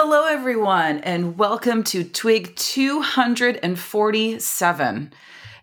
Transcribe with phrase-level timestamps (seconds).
[0.00, 5.12] Hello, everyone, and welcome to Twig 247.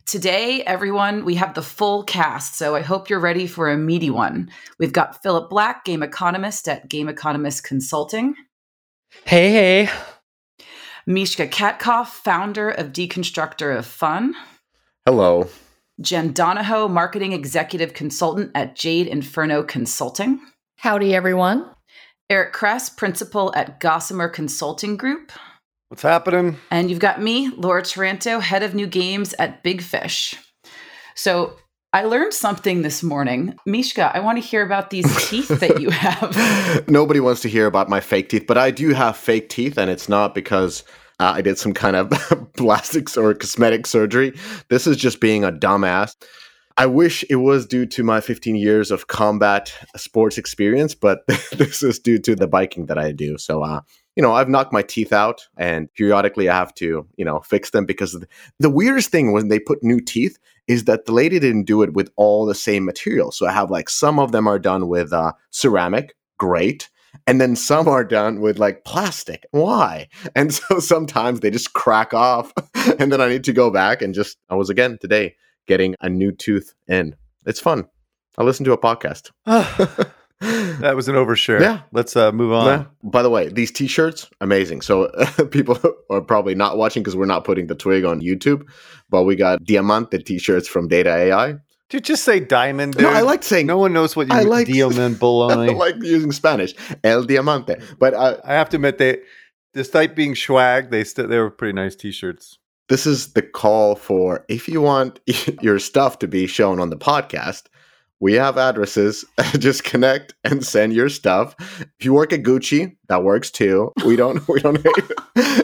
[0.06, 4.10] Today, everyone, we have the full cast, so I hope you're ready for a meaty
[4.10, 4.52] one.
[4.78, 8.36] We've got Philip Black, game economist at Game Economist Consulting.
[9.24, 9.90] Hey, hey.
[11.08, 14.36] Mishka Katkoff, founder of Deconstructor of Fun.
[15.06, 15.48] Hello.
[16.02, 20.42] Jen Donahoe, marketing executive consultant at Jade Inferno Consulting.
[20.76, 21.74] Howdy, everyone.
[22.30, 25.32] Eric Kress, principal at Gossamer Consulting Group.
[25.90, 26.58] What's happening?
[26.72, 30.34] And you've got me, Laura Taranto, head of new games at Big Fish.
[31.14, 31.56] So
[31.94, 33.56] I learned something this morning.
[33.68, 36.90] Mishka, I want to hear about these teeth that you have.
[36.90, 39.92] Nobody wants to hear about my fake teeth, but I do have fake teeth, and
[39.92, 40.84] it's not because
[41.20, 42.10] uh, I did some kind of
[42.58, 44.34] plastics or cosmetic surgery.
[44.70, 46.16] This is just being a dumbass.
[46.78, 51.82] I wish it was due to my 15 years of combat sports experience, but this
[51.82, 53.38] is due to the biking that I do.
[53.38, 53.80] So, uh,
[54.18, 57.70] you know, I've knocked my teeth out, and periodically I have to, you know, fix
[57.70, 58.22] them because
[58.60, 61.94] the, weirdest thing when they put new teeth is that the lady didn't do it
[61.94, 63.32] with all the same material.
[63.32, 66.90] So I have like some of them are done with uh, ceramic, great.
[67.26, 69.46] And then some are done with like plastic.
[69.52, 70.10] Why?
[70.36, 72.52] And so sometimes they just crack off.
[73.00, 75.36] and then I need to go back and just, I was again today
[75.68, 77.16] getting a new tooth in.
[77.46, 77.86] It's fun.
[78.38, 79.32] I listen to a podcast.
[79.46, 81.62] that was an overshare.
[81.62, 81.82] Yeah.
[81.92, 82.66] Let's uh, move on.
[82.66, 82.86] Yeah.
[83.04, 84.82] By the way, these t-shirts, amazing.
[84.82, 85.10] So
[85.52, 88.68] people are probably not watching because we're not putting the twig on YouTube,
[89.10, 91.56] but we got Diamante t-shirts from Data AI.
[91.90, 92.94] Dude, just say diamond.
[92.94, 93.04] Dude.
[93.04, 93.68] No, I like saying.
[93.68, 95.72] No one knows what you I like diamond bologna.
[95.72, 97.76] I like using Spanish, El Diamante.
[98.00, 99.20] But I, I have to admit, they,
[99.74, 102.58] despite being swag, they still they were pretty nice t-shirts.
[102.88, 105.20] This is the call for if you want
[105.62, 107.64] your stuff to be shown on the podcast,
[108.20, 109.26] we have addresses.
[109.58, 111.56] Just connect and send your stuff.
[112.00, 113.92] If you work at Gucci, that works too.
[114.06, 114.48] We don't.
[114.48, 114.86] We don't.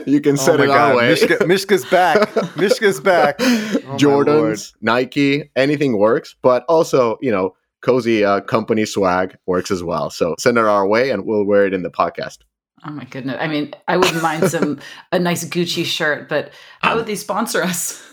[0.05, 0.91] You can send oh it God.
[0.91, 1.09] our way.
[1.09, 2.27] Mishka, Mishka's back.
[2.55, 3.35] Mishka's back.
[3.39, 6.35] Oh Jordans, Nike, anything works.
[6.41, 10.09] But also, you know, cozy uh, company swag works as well.
[10.09, 12.39] So send it our way, and we'll wear it in the podcast.
[12.83, 13.37] Oh my goodness!
[13.39, 14.79] I mean, I wouldn't mind some
[15.11, 18.03] a nice Gucci shirt, but how would they sponsor us?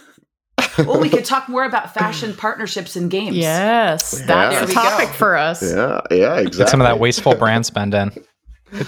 [0.78, 3.36] well, we could talk more about fashion partnerships in games.
[3.36, 4.26] Yes, Yeah.
[4.26, 5.62] that's There a topic for us.
[5.62, 6.58] Yeah, yeah, exactly.
[6.58, 8.10] Get some of that wasteful brand spend in.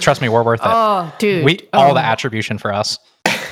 [0.01, 0.67] Trust me, we're worth it.
[0.69, 1.45] Oh, dude.
[1.45, 2.99] we all oh, the attribution for us.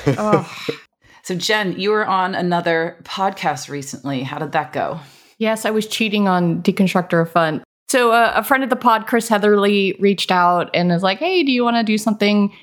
[0.07, 0.47] oh.
[1.21, 4.23] So, Jen, you were on another podcast recently.
[4.23, 4.99] How did that go?
[5.37, 7.63] Yes, I was cheating on Deconstructor of Fun.
[7.89, 11.43] So uh, a friend of the pod, Chris Heatherly, reached out and is like, "Hey,
[11.43, 12.53] do you want to do something?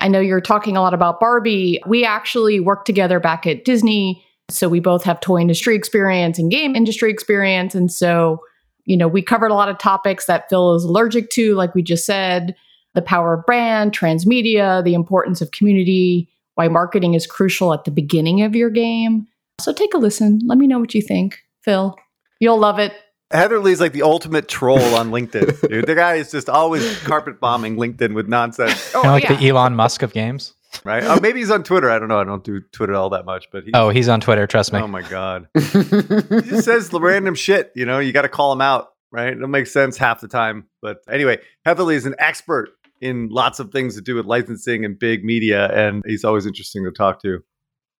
[0.00, 1.80] I know you're talking a lot about Barbie.
[1.86, 6.50] We actually worked together back at Disney, so we both have toy industry experience and
[6.50, 8.40] game industry experience, and so
[8.84, 11.82] you know we covered a lot of topics that Phil is allergic to, like we
[11.82, 12.54] just said,
[12.92, 17.90] the power of brand, transmedia, the importance of community, why marketing is crucial at the
[17.90, 19.26] beginning of your game.
[19.62, 20.40] So take a listen.
[20.44, 21.96] Let me know what you think, Phil.
[22.38, 22.92] You'll love it.
[23.34, 25.86] Heatherly's like the ultimate troll on LinkedIn, dude.
[25.86, 29.36] The guy is just always carpet bombing LinkedIn with nonsense, Oh, kind of like yeah.
[29.36, 30.54] the Elon Musk of games.
[30.84, 31.02] right?
[31.04, 31.90] Oh, maybe he's on Twitter.
[31.90, 32.20] I don't know.
[32.20, 34.46] I don't do Twitter all that much, but he, Oh, he's on Twitter.
[34.46, 34.80] Trust me.
[34.80, 37.72] oh my god, he just says random shit.
[37.74, 39.32] You know, you got to call him out, right?
[39.32, 40.66] It'll make sense half the time.
[40.82, 44.98] But anyway, Heatherly is an expert in lots of things to do with licensing and
[44.98, 47.42] big media, and he's always interesting to talk to.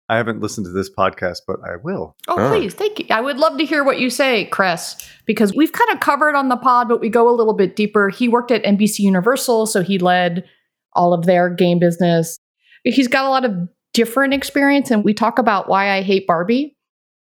[0.08, 2.14] I haven't listened to this podcast, but I will.
[2.28, 2.48] Oh, Oh.
[2.50, 2.74] please.
[2.74, 3.06] Thank you.
[3.10, 6.48] I would love to hear what you say, Chris, because we've kind of covered on
[6.50, 8.10] the pod, but we go a little bit deeper.
[8.10, 10.44] He worked at NBC Universal, so he led
[10.92, 12.38] all of their game business.
[12.84, 13.52] He's got a lot of
[13.94, 16.76] different experience, and we talk about why I hate Barbie.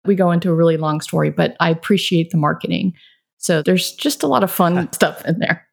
[0.04, 2.92] We go into a really long story, but I appreciate the marketing.
[3.38, 5.66] So there's just a lot of fun stuff in there.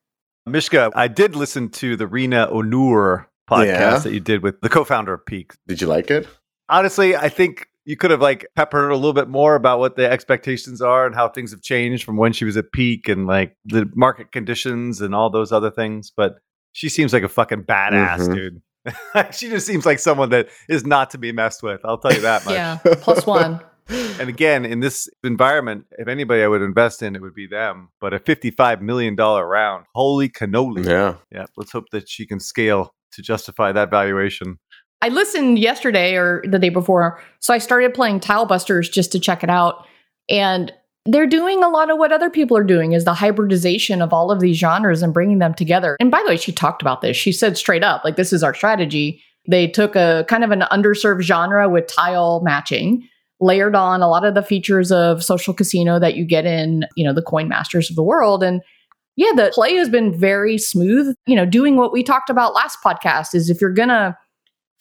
[0.46, 3.97] Mishka, I did listen to the Rena Onur podcast Yeah.
[3.97, 5.53] that you did with the co-founder of Peak.
[5.68, 6.28] Did you like it?
[6.69, 10.10] Honestly, I think you could have like peppered a little bit more about what the
[10.10, 13.57] expectations are and how things have changed from when she was at peak and like
[13.65, 16.12] the market conditions and all those other things.
[16.15, 16.36] But
[16.71, 18.33] she seems like a fucking badass, Mhm.
[18.36, 18.62] dude.
[19.36, 21.81] she just seems like someone that is not to be messed with.
[21.86, 22.54] I'll tell you that much.
[22.56, 23.59] Yeah, plus one.
[24.18, 27.89] And again, in this environment, if anybody I would invest in, it would be them.
[28.00, 30.86] But a $55 million round, holy cannoli.
[30.86, 31.16] Yeah.
[31.33, 31.48] Yeah.
[31.57, 34.57] Let's hope that she can scale to justify that valuation.
[35.04, 37.20] I listened yesterday or the day before.
[37.42, 39.86] So I started playing Tile Busters just to check it out.
[40.30, 40.72] And
[41.06, 44.32] they're doing a lot of what other people are doing is the hybridization of all
[44.32, 45.98] of these genres and bringing them together.
[46.00, 47.18] And by the way, she talked about this.
[47.18, 49.22] She said straight up, like, this is our strategy.
[49.46, 53.06] They took a kind of an underserved genre with tile matching,
[53.42, 57.04] layered on a lot of the features of social casino that you get in, you
[57.04, 58.42] know, the coin masters of the world.
[58.42, 58.62] And
[59.18, 61.14] yeah, the play has been very smooth.
[61.28, 64.18] You know, doing what we talked about last podcast is if you're gonna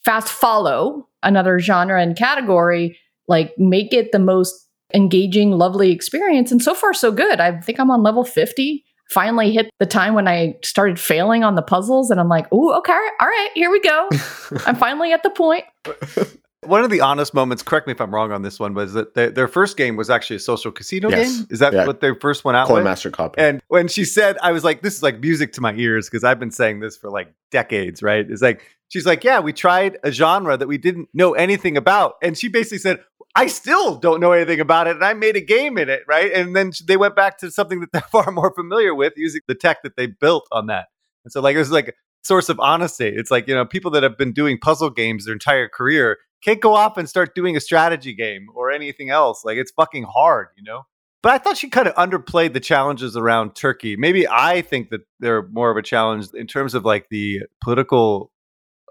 [0.05, 6.53] fast follow another genre and category, like make it the most engaging, lovely experience.
[6.53, 7.41] And so far, so good.
[7.41, 8.85] I think I'm on level 50.
[9.11, 12.77] Finally hit the time when I started failing on the puzzles, and I'm like, oh,
[12.79, 14.09] okay, all right, here we go.
[14.67, 15.65] I'm finally at the point.
[16.65, 19.15] One of the honest moments, correct me if I'm wrong on this one, was that
[19.15, 21.39] their, their first game was actually a social casino Yes.
[21.39, 21.47] game.
[21.51, 21.87] Is that Yeah.
[21.87, 22.85] what their first one out Coin with?
[22.85, 23.41] Master copy.
[23.41, 26.23] And when she said, I was like, this is like music to my ears because
[26.23, 28.25] I've been saying this for like decades, right?
[28.31, 32.15] It's like, she's like, yeah, we tried a genre that we didn't know anything about.
[32.23, 33.01] And she basically said,
[33.35, 34.95] I still don't know anything about it.
[34.95, 36.31] And I made a game in it, right?
[36.33, 39.55] And then they went back to something that they're far more familiar with using the
[39.57, 40.87] tech that they built on that.
[41.25, 43.09] And so, like, it was like source of honesty.
[43.09, 46.61] It's like, you know, people that have been doing puzzle games their entire career can't
[46.61, 49.45] go off and start doing a strategy game or anything else.
[49.45, 50.83] Like, it's fucking hard, you know?
[51.23, 53.95] But I thought she kind of underplayed the challenges around Turkey.
[53.97, 58.33] Maybe I think that they're more of a challenge in terms of like the political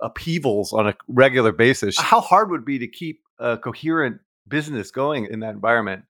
[0.01, 1.99] upheavals on a regular basis.
[1.99, 6.03] How hard would it be to keep a coherent business going in that environment?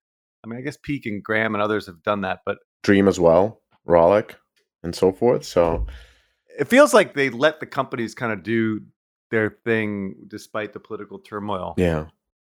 [0.43, 3.19] I mean, I guess Peak and Gram and others have done that, but Dream as
[3.19, 4.35] well, Rollic,
[4.83, 5.43] and so forth.
[5.43, 5.87] So
[6.57, 8.81] it feels like they let the companies kind of do
[9.31, 11.73] their thing despite the political turmoil.
[11.77, 12.05] yeah,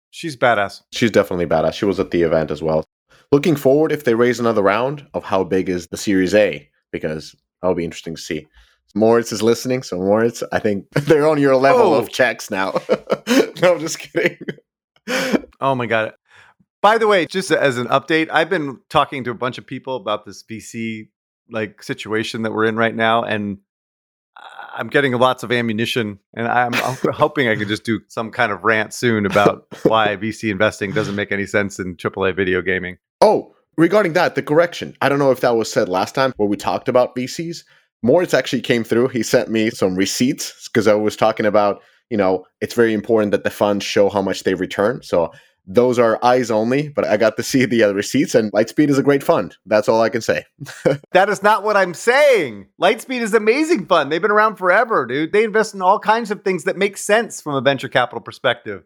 [0.10, 0.82] She's badass.
[0.92, 1.74] she's definitely badass.
[1.74, 2.84] She was at the event as well.
[3.32, 7.34] Looking forward if they raise another round of how big is the Series A because
[7.62, 8.46] that'll be interesting to see.
[8.94, 12.00] Moritz is listening, so Moritz, I think they're on your level Oh.
[12.00, 12.74] of checks now.
[13.62, 14.38] no, I'm just kidding.
[15.62, 16.14] Oh my god.
[16.82, 19.96] By the way, just as an update, I've been talking to a bunch of people
[19.96, 21.10] about this VC
[21.50, 23.60] like situation that we're in right now and
[24.74, 26.74] I'm getting lots of ammunition and I'm,
[27.14, 31.16] hoping I can just do some kind of rant soon about why VC investing doesn't
[31.16, 32.98] make any sense in AAA video gaming.
[33.22, 34.96] Oh, regarding that, the correction.
[35.02, 37.64] I don't know if that was said last time where we talked about VCs.
[38.04, 39.10] Moritz actually came through.
[39.10, 43.32] He sent me some receipts because I was talking about, you know, it's very important
[43.32, 45.04] that the funds show how much they return.
[45.04, 45.32] So
[45.66, 48.98] those are eyes only, but I got to see the other receipts, and Lightspeed is
[48.98, 49.56] a great fund.
[49.66, 50.46] That's all I can say.
[51.14, 52.68] That is not what I'm saying.
[52.82, 54.10] Lightspeed is amazing fun.
[54.10, 55.34] They've been around forever, dude.
[55.34, 58.84] They invest in all kinds of things that make sense from a venture capital perspective.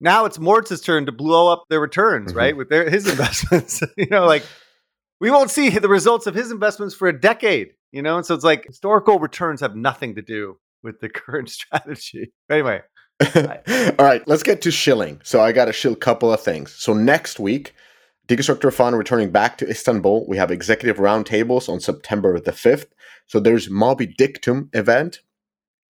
[0.00, 2.36] Now it's Moritz's turn to blow up their returns, Mhm.
[2.36, 2.56] right?
[2.56, 3.82] With their his investments.
[3.96, 4.42] you know, like
[5.20, 8.16] we won't see the results of his investments for a decade, you know?
[8.16, 12.32] And so it's like historical returns have nothing to do with the current strategy.
[12.50, 12.80] Anyway,
[13.98, 15.20] All right, let's get to shilling.
[15.24, 16.72] So I got to shill a couple of things.
[16.74, 17.74] So next week,
[18.28, 20.26] Deconstructor Fund returning back to Istanbul.
[20.26, 22.86] We have executive roundtables on September the 5th.
[23.26, 25.20] So there's Mobidictum event.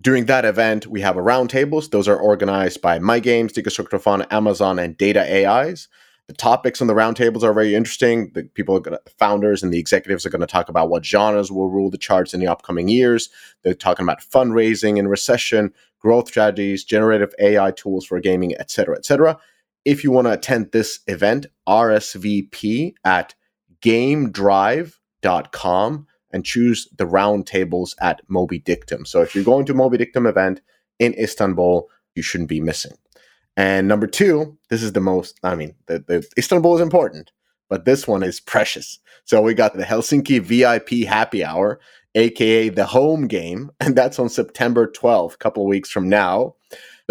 [0.02, 1.90] During that event, we have a roundtables.
[1.90, 5.88] Those are organized by My Games, Deconstructor Fund, Amazon, and Data AIs.
[6.26, 8.30] The topics on the roundtables are very interesting.
[8.34, 11.50] The people, are gonna, founders, and the executives are going to talk about what genres
[11.50, 13.28] will rule the charts in the upcoming years.
[13.62, 19.38] They're talking about fundraising and recession, growth strategies, generative AI tools for gaming, etc., etc.
[19.84, 23.34] If you want to attend this event, RSVP at
[23.82, 29.06] gamedrive.com and choose the roundtables at Mobidictum.
[29.06, 30.60] So if you're going to Mobidictum event
[30.98, 32.92] in Istanbul, you shouldn't be missing.
[33.56, 37.32] And number two, this is the most, I mean, the, the Istanbul is important,
[37.68, 38.98] but this one is precious.
[39.24, 41.80] So we got the Helsinki VIP happy hour,
[42.14, 46.54] aka the home game, and that's on September 12th, a couple of weeks from now.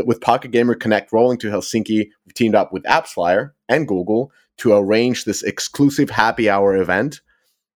[0.06, 4.74] With Pocket Gamer Connect rolling to Helsinki, we've teamed up with AppsFlyer and Google to
[4.74, 7.20] arrange this exclusive happy hour event.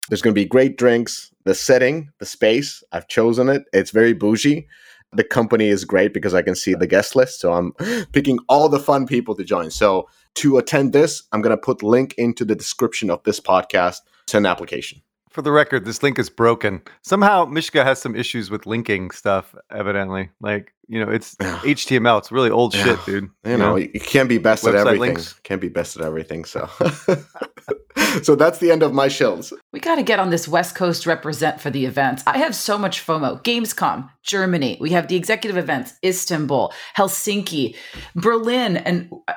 [0.08, 1.32] There's going to be great drinks.
[1.44, 3.64] The setting, the space, I've chosen it.
[3.72, 4.68] It's very bougie.
[5.12, 7.40] The company is great because I can see the guest list.
[7.40, 7.72] So I'm
[8.12, 9.70] picking all the fun people to join.
[9.70, 13.98] So to attend this, I'm going to put link into the description of this podcast.
[14.28, 15.02] Send application.
[15.32, 16.82] For the record, this link is broken.
[17.02, 20.30] Somehow Mishka has some issues with linking stuff, evidently.
[20.40, 22.18] Like, you know, it's HTML.
[22.18, 22.84] It's really old Yeah.
[22.84, 23.30] shit, dude.
[23.44, 25.00] You know, you can't be best at everything.
[25.00, 25.34] links.
[25.42, 26.44] Can't be best at everything.
[26.44, 26.68] So,
[28.22, 29.52] so that's the end of my shills.
[29.72, 32.22] We got to get on this West Coast represent for the events.
[32.26, 33.42] I have so much FOMO.
[33.42, 34.76] Gamescom, Germany.
[34.80, 37.74] We have the executive events, Istanbul, Helsinki,
[38.14, 39.32] Berlin, and uh,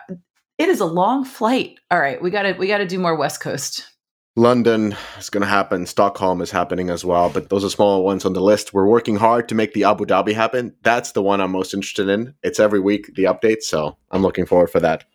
[0.58, 1.78] it is a long flight.
[1.92, 3.86] All right, we got to we got to do more West Coast.
[4.38, 5.86] London is going to happen.
[5.86, 8.74] Stockholm is happening as well, but those are smaller ones on the list.
[8.74, 10.76] We're working hard to make the Abu Dhabi happen.
[10.84, 12.34] That's the one I'm most interested in.
[12.44, 15.06] It's every week the update, so I'm looking forward for that.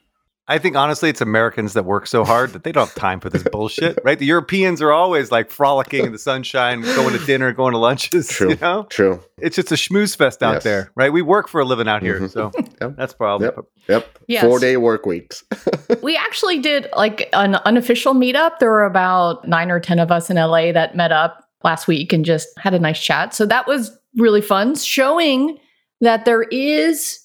[0.48, 3.30] I think honestly, it's Americans that work so hard that they don't have time for
[3.30, 4.18] this bullshit, right?
[4.18, 8.26] The Europeans are always like frolicking in the sunshine, going to dinner, going to lunches.
[8.28, 8.50] True.
[8.50, 9.22] You know, True.
[9.38, 10.64] it's just a schmooze fest out Yes.
[10.64, 11.12] there, right?
[11.12, 12.30] We work for a living out here, Mhm.
[12.32, 12.96] so Yep.
[12.96, 13.46] that's probably.
[13.46, 13.58] Yep.
[13.88, 14.18] Yep.
[14.26, 14.42] Yes.
[14.44, 15.44] Four day work weeks.
[16.02, 18.58] We actually did like an unofficial meetup.
[18.58, 22.12] There were about nine or 10 of us in LA that met up last week
[22.12, 23.34] and just had a nice chat.
[23.34, 25.58] So that was really fun, showing
[26.00, 27.18] that there is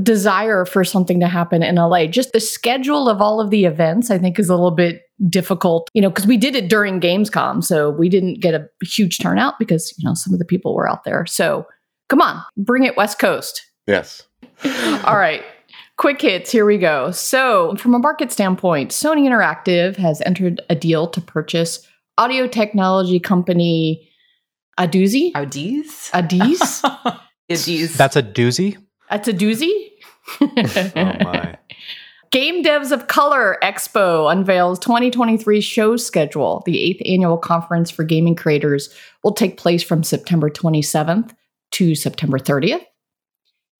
[0.00, 2.06] desire for something to happen in LA.
[2.06, 5.88] Just the schedule of all of the events, I think, is a little bit difficult,
[5.92, 7.62] you know, because we did it during Gamescom.
[7.62, 10.88] So we didn't get a huge turnout because, you know, some of the people were
[10.88, 11.26] out there.
[11.26, 11.66] So
[12.08, 13.66] come on, bring it West Coast.
[13.86, 14.22] Yes.
[15.04, 15.42] All right.
[15.98, 17.10] Quick hits, here we go.
[17.10, 21.86] So, from a market standpoint, Sony Interactive has entered a deal to purchase
[22.18, 24.08] audio technology company
[24.80, 25.32] Audeze.
[25.32, 26.10] Audies?
[26.10, 27.20] Adiz?
[27.50, 27.96] Audies.
[27.96, 28.78] That's a doozy.
[29.12, 29.90] That's a doozy.
[30.40, 30.48] Oh
[30.96, 31.58] my.
[32.30, 36.62] Game Devs of Color Expo unveils 2023 show schedule.
[36.64, 38.88] The eighth annual conference for gaming creators
[39.22, 41.34] will take place from September 27th
[41.72, 42.86] to September 30th.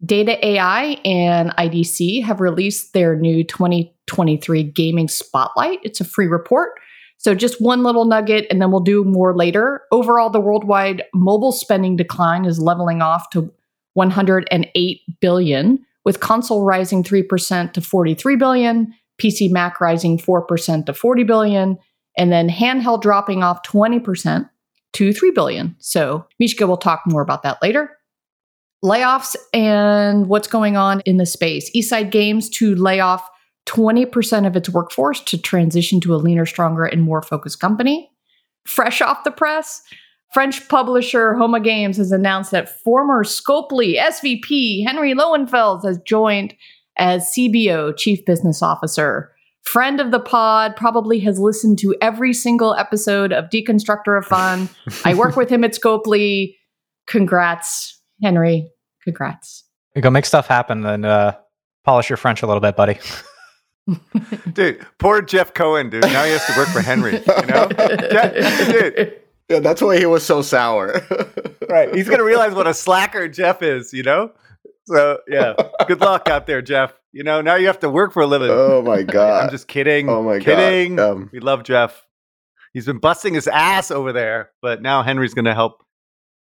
[0.04, 5.78] Data AI and IDC have released their new 2023 Gaming Spotlight.
[5.82, 6.72] It's a free report.
[7.16, 9.82] So, just one little nugget, and then we'll do more later.
[9.92, 13.50] Overall, the worldwide mobile spending decline is leveling off to
[13.94, 21.25] 108 billion, with console rising 3% to 43 billion, PC Mac rising 4% to 40
[21.25, 21.78] billion,
[22.18, 24.49] and then handheld dropping off 20%
[24.94, 25.76] to 3 billion.
[25.78, 27.90] So, Mishka will talk more about that later.
[28.84, 31.70] Layoffs and what's going on in the space.
[31.75, 33.26] Eastside Games to lay off
[33.66, 38.11] 20% of its workforce to transition to a leaner, stronger, and more focused company.
[38.66, 39.82] Fresh off the press,
[40.32, 46.54] French publisher Homa Games has announced that former Scopely SVP Henry Lowenfels has joined
[46.96, 49.30] as CBO, Chief Business Officer.
[49.62, 54.68] Friend of the pod, probably has listened to every single episode of Deconstructor of Fun.
[55.04, 56.56] I work with him at Scopely.
[57.06, 58.68] Congrats, Henry.
[59.04, 59.64] Congrats.
[59.94, 61.36] You go make stuff happen and uh,
[61.84, 62.98] polish your French a little bit, buddy.
[64.52, 66.02] Dude, poor Jeff Cohen, dude.
[66.02, 67.14] Now he has to work for Henry.
[67.14, 67.68] You know?
[67.78, 69.21] Je- dude,
[69.52, 71.00] Yeah, that's why he was so sour.
[71.68, 71.94] right.
[71.94, 74.32] He's gonna realize what a slacker Jeff is, you know?
[74.87, 75.54] So yeah.
[75.87, 76.94] Good luck out there, Jeff.
[77.12, 78.49] You know, now you have to work for a living.
[78.50, 79.44] oh my god.
[79.44, 80.09] I'm just kidding.
[80.09, 80.44] Oh my God.
[80.44, 80.99] kidding.
[80.99, 82.06] Um, we love Jeff.
[82.73, 85.82] He's been busting his ass over there, but now Henry's gonna help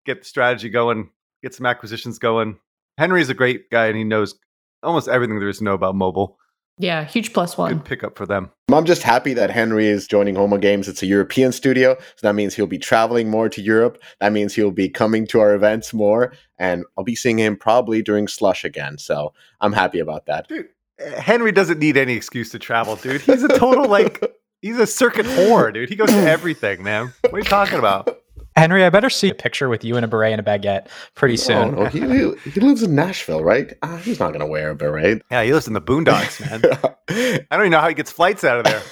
[0.06, 1.10] get the strategy going,
[1.42, 2.58] get some acquisitions going.
[2.96, 4.36] Henry's a great guy and he knows
[4.82, 6.38] almost everything there is to know about mobile.
[6.80, 7.74] Yeah, huge plus one.
[7.74, 8.50] Good pickup for them.
[8.72, 10.88] I'm just happy that Henry is joining Homa Games.
[10.88, 14.02] It's a European studio, so that means he'll be traveling more to Europe.
[14.20, 18.00] That means he'll be coming to our events more, and I'll be seeing him probably
[18.02, 18.96] during Slush again.
[18.96, 20.48] So I'm happy about that.
[20.48, 20.68] Dude,
[21.04, 23.20] uh, Henry doesn't need any excuse to travel, dude.
[23.20, 24.24] He's a total like
[24.62, 25.90] he's a circuit whore, dude.
[25.90, 27.12] He goes to everything, man.
[27.24, 28.19] What are you talking about?
[28.60, 31.34] Henry, I better see a picture with you in a beret and a baguette pretty
[31.34, 31.74] Oh, soon.
[31.74, 33.72] no, he, he, he lives in Nashville, right?
[33.82, 35.22] Uh, he's not going to wear a beret.
[35.30, 36.62] Yeah, he lives in the boondocks, man.
[37.08, 38.82] I don't even know how he gets flights out of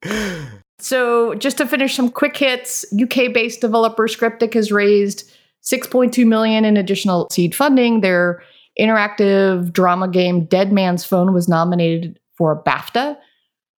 [0.00, 0.50] there.
[0.80, 5.30] So, just to finish some quick hits, UK-based developer Scriptic has raised
[5.62, 8.00] 6.2 million in additional seed funding.
[8.02, 8.42] Their
[8.78, 13.16] interactive drama game Dead Man's Phone was nominated for a BAFTA.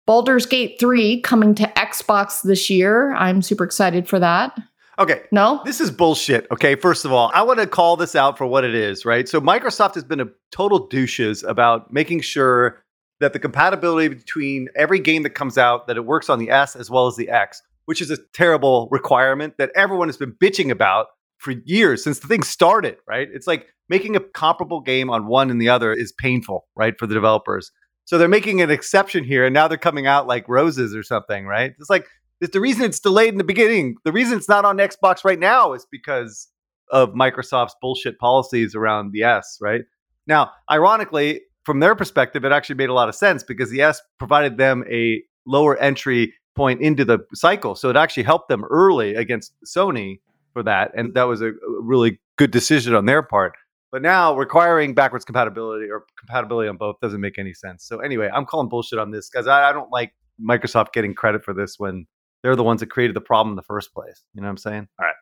[0.06, 3.12] Baldur's Gate 3 coming to Xbox this year.
[3.14, 4.58] I'm super excited for that.
[4.98, 5.60] Okay, No?
[5.64, 6.46] This is bullshit.
[6.50, 9.28] Okay, first of all, I want to call this out for what it is, right?
[9.28, 12.82] So Microsoft has been a total douches about making sure
[13.20, 16.76] that the compatibility between every game that comes out that it works on the S
[16.76, 20.70] as well as the X, which is a terrible requirement that everyone has been bitching
[20.70, 21.06] about
[21.38, 23.28] for years since the thing started, right?
[23.32, 27.06] It's like making a comparable game on one and the other is painful, right, for
[27.06, 27.70] the developers.
[28.06, 31.46] So they're making an exception here and now they're coming out like roses or something,
[31.46, 31.74] right?
[31.78, 32.06] It's like
[32.40, 33.96] the reason it's delayed in the beginning.
[34.04, 36.48] The reason it's not on Xbox right now is because
[36.90, 39.82] of Microsoft's bullshit policies around the S, right?
[40.26, 44.00] Now, ironically, from their perspective, it actually made a lot of sense because the S
[44.18, 47.74] provided them a lower entry point into the cycle.
[47.74, 50.20] So it actually helped them early against Sony
[50.52, 50.92] for that.
[50.96, 53.54] And that was a, really good decision on their part.
[53.92, 57.84] But now requiring backwards compatibility or compatibility on both doesn't make any sense.
[57.84, 61.44] So anyway, I'm calling bullshit on this because I, I don't like Microsoft getting credit
[61.44, 62.06] for this when
[62.46, 64.22] they're the ones that created the problem in the first place.
[64.32, 64.86] You know what I'm saying?
[65.00, 65.14] All right.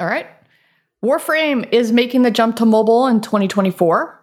[0.00, 0.26] All right.
[1.02, 4.22] Warframe is making the jump to mobile in 2024.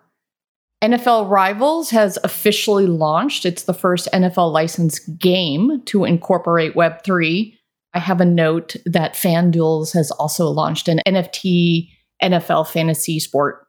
[0.84, 3.48] NFL Rivals has officially launched.
[3.48, 7.58] It's the first NFL licensed game to incorporate Web3.
[7.96, 11.90] I have a note that FanDuels has also launched an NFT
[12.22, 13.66] NFL fantasy sport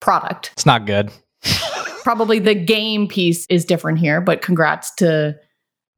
[0.00, 0.50] product.
[0.54, 1.12] It's not good.
[2.02, 5.36] Probably the game piece is different here, but congrats to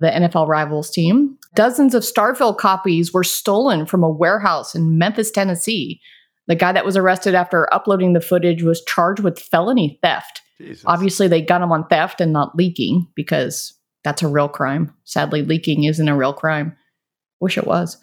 [0.01, 1.36] the NFL Rivals team.
[1.57, 6.01] Dozens of Starfield copies were stolen from a warehouse in Memphis, Tennessee.
[6.49, 10.43] The guy that was arrested after uploading the footage was charged with felony theft.
[10.59, 10.85] Jesus.
[10.87, 13.73] Obviously, they got him on theft and not leaking because
[14.05, 14.95] that's a real crime.
[15.05, 16.77] Sadly, leaking isn't a real crime.
[17.41, 17.97] Wish it was.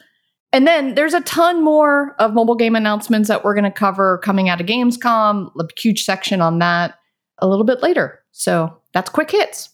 [0.51, 4.17] And then there's a ton more of mobile game announcements that we're going to cover
[4.19, 6.95] coming out of Gamescom, a huge section on that
[7.38, 8.19] a little bit later.
[8.31, 9.69] So that's quick hits.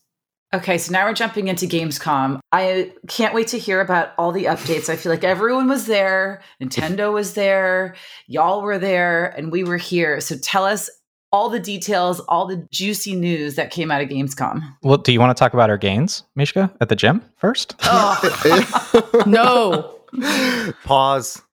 [0.51, 2.39] Okay, so now we're jumping into Gamescom.
[2.51, 4.89] I can't wait to hear about all the updates.
[4.89, 7.93] I feel like everyone was there, Nintendo was there,
[8.25, 10.19] y'all were there, and we were here.
[10.21, 10.89] So tell us
[11.31, 14.63] all the details, all the juicy news that came out of Gamescom.
[14.81, 17.75] Well, do you want to talk about our gains, Mishka, at the gym first?
[17.83, 19.99] Oh, no.
[20.83, 21.43] Pause.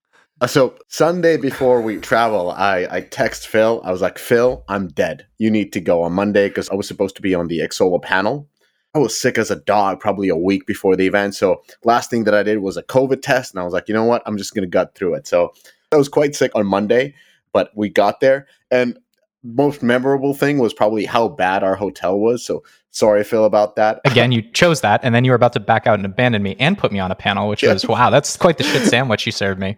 [0.41, 3.83] Uh, So Sunday before we travel, I, I text Phil.
[3.85, 5.27] I was like, Phil, I'm dead.
[5.37, 8.01] You need to go on Monday because I was supposed to be on the Xsolla
[8.01, 8.49] panel.
[8.97, 11.35] I was sick as a dog probably a week before the event.
[11.35, 13.95] So last thing that I did was a COVID test, and I was like, you
[13.95, 14.23] know what?
[14.25, 15.27] I'm just gonna gut through it.
[15.27, 15.53] So
[15.93, 17.15] I was quite sick on Monday,
[17.53, 18.99] but we got there, and
[19.43, 22.43] most memorable thing was probably how bad our hotel was.
[22.43, 22.65] So
[22.97, 24.01] sorry, Phil, about that.
[24.07, 26.57] Again, you chose that, and then you were about to back out and abandon me
[26.59, 27.75] and put me on a panel, which Yeah.
[27.75, 29.77] was wow, that's quite the shit sandwich you served me.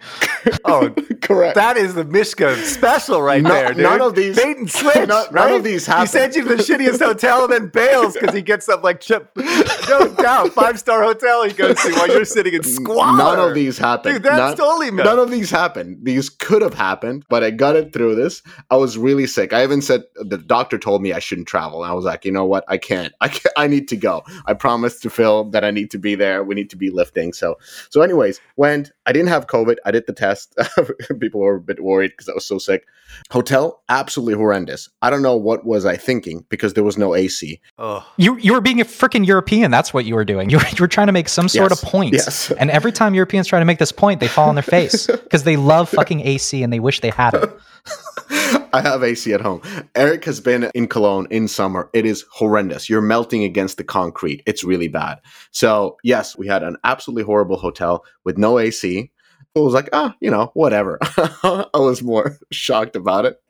[0.65, 0.91] Oh,
[1.23, 1.57] Correct.
[1.57, 3.83] that is the Mishka special right No- there, dude.
[3.83, 4.95] none of these- bait and switch.
[5.09, 5.33] none- right?
[5.33, 6.07] none of these He happen.
[6.07, 9.31] sends you to the shittiest hotel and then bails because he gets up like chip.
[9.37, 13.17] No doubt, five star hotel he goes to while you're sitting in squalor.
[13.19, 14.15] None of these happened.
[14.17, 14.23] dude.
[14.23, 15.03] That's None- totally me.
[15.03, 15.99] None of these happened.
[16.03, 18.43] These could have happened, but I got it through this.
[18.71, 19.53] I was really sick.
[19.53, 21.83] I even said the doctor told me I shouldn't travel.
[21.83, 22.65] And I was like, you know what?
[22.69, 23.08] I can't.
[23.21, 23.53] I can't.
[23.57, 24.23] I need to go.
[24.47, 26.43] I promised to Phil that I need to be there.
[26.45, 27.33] We need to be lifting.
[27.33, 27.57] So,
[27.91, 28.93] so anyways, went.
[29.07, 29.77] I didn't have COVID.
[29.85, 30.55] I did the test.
[31.21, 32.87] People were a bit worried because I was so sick.
[33.31, 34.89] Hotel absolutely horrendous.
[35.01, 37.61] I don't know what was I thinking because there was no AC.
[37.79, 39.71] Oh, You you were being a freaking European.
[39.71, 40.51] That's what you were doing.
[40.59, 41.83] You were, you were trying to make some sort Yes.
[41.83, 42.13] of point.
[42.15, 42.51] Yes.
[42.53, 45.45] And every time Europeans try to make this point, they fall on their face because
[45.45, 48.68] they love fucking AC and they wish they had it.
[48.73, 49.63] I have AC at home.
[49.95, 51.91] Eric has been in Cologne in summer.
[51.93, 52.89] It is horrendous.
[52.89, 54.43] You're melting against the concrete.
[54.47, 55.21] It's really bad.
[55.51, 59.11] So, yes, we had an absolutely horrible hotel with no AC.
[59.55, 60.99] It was like, ah, you know, whatever.
[61.03, 63.41] I was more shocked about it.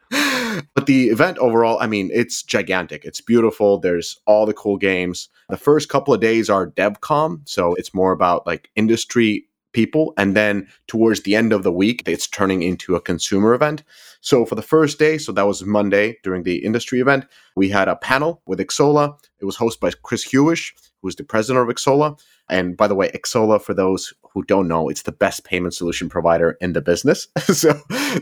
[0.74, 3.04] But the event overall, I mean, it's gigantic.
[3.04, 3.78] It's beautiful.
[3.78, 5.28] There's all the cool games.
[5.48, 7.48] The first couple of days are DevCom.
[7.48, 9.47] So it's more about like industry
[9.78, 10.12] people.
[10.16, 13.84] And then towards the end of the week, it's turning into a consumer event.
[14.20, 17.86] So for the first day, so that was Monday during the industry event, we had
[17.86, 19.16] a panel with Xsolla.
[19.38, 22.18] It was hosted by Chris Hewish, who is the president of Xsolla.
[22.50, 26.08] And by the way, Xsolla, for those who don't know, it's the best payment solution
[26.08, 27.28] provider in the business.
[27.38, 27.68] so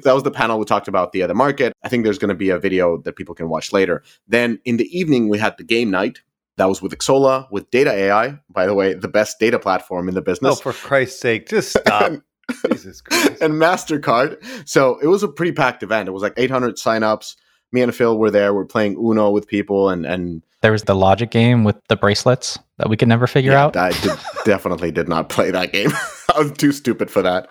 [0.05, 1.73] that was the panel we talked about the other market.
[1.83, 4.03] I think there's going to be a video that people can watch later.
[4.29, 6.21] Then in the evening, we had the game night.
[6.57, 10.15] That was with Xsolla, with Data AI, by the way, the best data platform in
[10.15, 10.51] the business.
[10.51, 12.13] no, for Christ's sake, just stop.
[12.71, 13.43] Jesus Christ.
[13.43, 14.69] and MasterCard.
[14.69, 16.09] So it was a pretty packed event.
[16.09, 17.37] It was like 800 signups.
[17.73, 18.55] Me and Phil were there.
[18.55, 22.59] We're playing Uno with people, and and There was the logic game with the bracelets
[22.79, 23.77] that we could never figure yeah, out.
[23.77, 24.13] I did,
[24.45, 25.91] definitely did not play that game.
[26.35, 27.49] I was too stupid for that.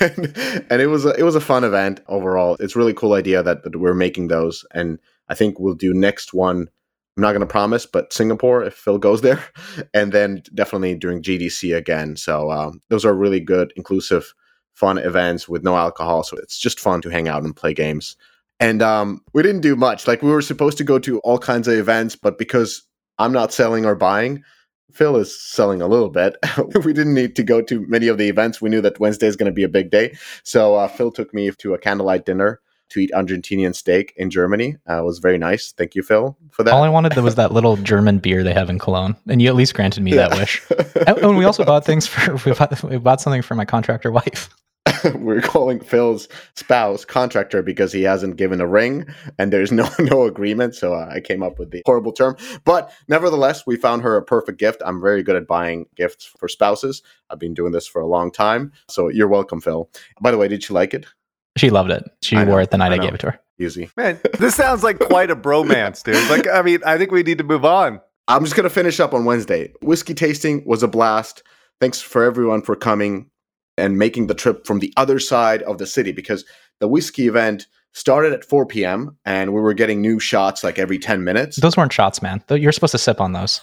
[0.00, 2.56] and, and it was a, it was a fun event overall.
[2.60, 5.92] It's a really cool idea that, that we're making those, and I think we'll do
[5.92, 6.68] next one.
[7.18, 9.42] I'm not going to promise, but Singapore if Phil goes there,
[9.94, 12.14] and then definitely during GDC again.
[12.14, 14.32] So um, those are really good, inclusive,
[14.74, 16.22] fun events with no alcohol.
[16.22, 18.16] So it's just fun to hang out and play games.
[18.60, 20.06] And um, we didn't do much.
[20.06, 22.84] Like we were supposed to go to all kinds of events, but because
[23.18, 24.44] I'm not selling or buying,
[24.92, 26.36] Phil is selling a little bit.
[26.84, 28.62] we didn't need to go to many of the events.
[28.62, 30.16] We knew that Wednesday is going to be a big day.
[30.44, 34.76] So uh, Phil took me to a candlelight dinner to eat Argentinian steak in Germany.
[34.88, 35.72] Uh, it was very nice.
[35.72, 36.72] Thank you, Phil, for that.
[36.72, 39.54] All I wanted was that little German beer they have in Cologne, and you at
[39.54, 40.62] least granted me that wish.
[41.06, 44.10] And, and we also bought things for we bought, we bought something for my contractor
[44.10, 44.50] wife.
[45.14, 49.06] We're calling Phil's spouse contractor because he hasn't given a ring
[49.38, 50.74] and there's no no agreement.
[50.74, 52.36] So uh, I came up with the horrible term.
[52.64, 54.82] But nevertheless, we found her a perfect gift.
[54.84, 57.02] I'm very good at buying gifts for spouses.
[57.30, 58.72] I've been doing this for a long time.
[58.88, 59.90] So you're welcome, Phil.
[60.20, 61.06] By the way, did she like it?
[61.58, 62.04] She loved it.
[62.22, 63.40] She know, wore it the night I I, gave it to her.
[63.58, 63.90] Easy.
[63.96, 66.30] Man, this sounds like quite a bromance, dude.
[66.30, 68.00] Like, I mean, I think we need to move on.
[68.28, 69.72] I'm just going to finish up on Wednesday.
[69.82, 71.42] Whiskey tasting was a blast.
[71.80, 73.30] Thanks for everyone for coming
[73.76, 76.44] and making the trip from the other side of the city because
[76.80, 79.16] the whiskey event started at 4 p.m.
[79.24, 81.56] and we were getting new shots like every 10 minutes.
[81.56, 82.42] Those weren't shots, man.
[82.48, 83.60] Th- You're supposed to sip on those.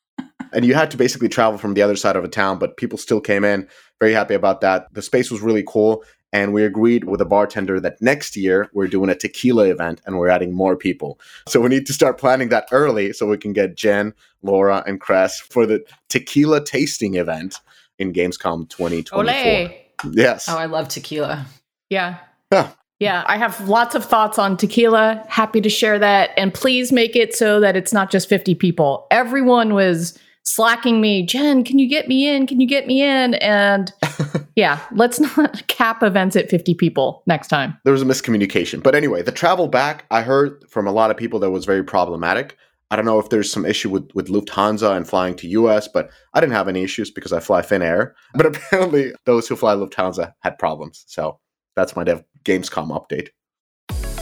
[0.52, 2.98] and you had to basically travel from the other side of a town, but people
[2.98, 3.68] still came in.
[4.00, 4.92] Very happy about that.
[4.92, 6.02] The space was really cool.
[6.32, 10.18] And we agreed with the bartender that next year we're doing a tequila event and
[10.18, 11.18] we're adding more people.
[11.48, 14.12] So we need to start planning that early so we can get Jen,
[14.42, 17.60] Laura, and Kress for the tequila tasting event
[17.98, 19.18] in Gamescom 2024.
[19.18, 19.70] Ole.
[20.12, 20.48] Yes.
[20.48, 21.46] Oh, I love tequila.
[21.90, 22.18] Yeah.
[22.52, 22.72] Yeah.
[23.00, 25.24] Yeah, I have lots of thoughts on tequila.
[25.28, 26.30] Happy to share that.
[26.36, 29.06] And please make it so that it's not just 50 people.
[29.12, 32.46] Everyone was slacking me, Jen, can you get me in?
[32.46, 33.34] Can you get me in?
[33.34, 33.92] And
[34.56, 37.76] yeah, let's not cap events at 50 people next time.
[37.84, 38.82] There was a miscommunication.
[38.82, 41.84] But anyway, the travel back, I heard from a lot of people that was very
[41.84, 42.56] problematic.
[42.90, 46.10] I don't know if there's some issue with, with Lufthansa and flying to US, but
[46.32, 48.12] I didn't have any issues because I fly Finnair.
[48.34, 51.04] But apparently, those who fly Lufthansa had problems.
[51.06, 51.38] So
[51.76, 53.28] that's my Dev Gamescom update.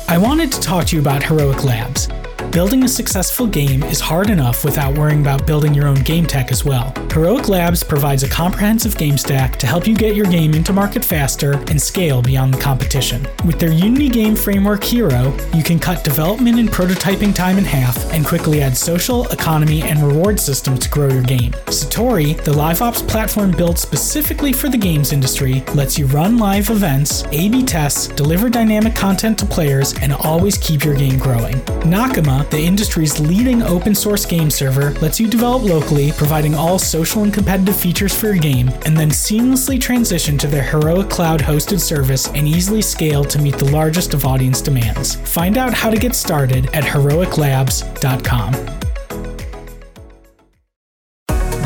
[0.08, 2.08] I wanted to talk to you about Heroic Labs.
[2.52, 6.50] Building a successful game is hard enough without worrying about building your own game tech
[6.50, 6.94] as well.
[7.12, 11.04] Heroic Labs provides a comprehensive game stack to help you get your game into market
[11.04, 13.26] faster and scale beyond the competition.
[13.44, 17.96] With their Unity game framework Hero, you can cut development and prototyping time in half
[18.12, 21.52] and quickly add social, economy, and reward systems to grow your game.
[21.66, 26.70] Satori, the live ops platform built specifically for the games industry, lets you run live
[26.70, 31.56] events, A B tests, deliver dynamic content to players, and always keep your game growing.
[31.86, 37.22] Nakama, the industry's leading open source game server, lets you develop locally, providing all social
[37.22, 41.80] and competitive features for your game, and then seamlessly transition to their Heroic Cloud hosted
[41.80, 45.14] service and easily scale to meet the largest of audience demands.
[45.14, 48.85] Find out how to get started at heroiclabs.com.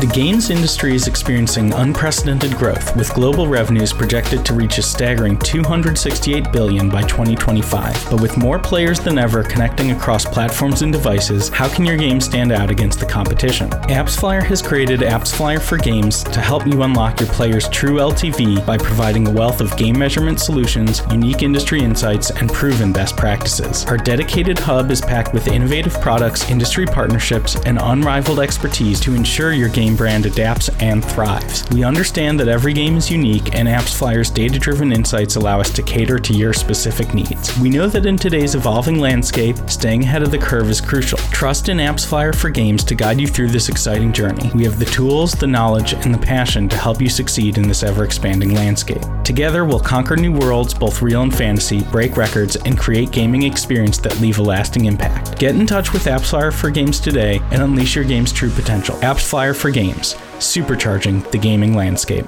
[0.01, 5.37] The games industry is experiencing unprecedented growth, with global revenues projected to reach a staggering
[5.37, 8.09] 268 billion by 2025.
[8.09, 12.19] But with more players than ever connecting across platforms and devices, how can your game
[12.19, 13.69] stand out against the competition?
[13.69, 18.79] AppsFlyer has created AppsFlyer for Games to help you unlock your players' true LTV by
[18.79, 23.85] providing a wealth of game measurement solutions, unique industry insights, and proven best practices.
[23.85, 29.53] Our dedicated hub is packed with innovative products, industry partnerships, and unrivaled expertise to ensure
[29.53, 31.65] your game brand adapts and thrives.
[31.71, 35.83] We understand that every game is unique, and AppsFlyer's data driven insights allow us to
[35.83, 37.57] cater to your specific needs.
[37.59, 41.17] We know that in today's evolving landscape, staying ahead of the curve is crucial.
[41.31, 44.51] Trust in AppsFlyer for Games to guide you through this exciting journey.
[44.53, 47.83] We have the tools, the knowledge, and the passion to help you succeed in this
[47.83, 49.01] ever expanding landscape.
[49.23, 53.97] Together, we'll conquer new worlds, both real and fantasy, break records, and create gaming experience
[53.99, 55.37] that leave a lasting impact.
[55.37, 58.95] Get in touch with AppsFlyer for Games today and unleash your game's true potential.
[58.97, 62.25] AppsFlyer for Games games, supercharging the gaming landscape.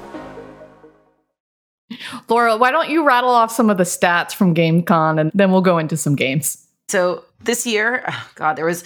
[2.28, 5.60] Laura, why don't you rattle off some of the stats from Gamescom and then we'll
[5.60, 6.66] go into some games.
[6.88, 8.82] So this year, oh God, there was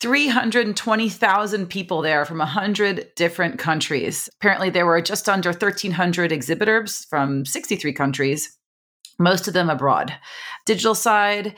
[0.00, 4.28] 320,000 people there from 100 different countries.
[4.40, 8.56] Apparently, there were just under 1,300 exhibitors from 63 countries,
[9.18, 10.14] most of them abroad.
[10.66, 11.56] Digital side,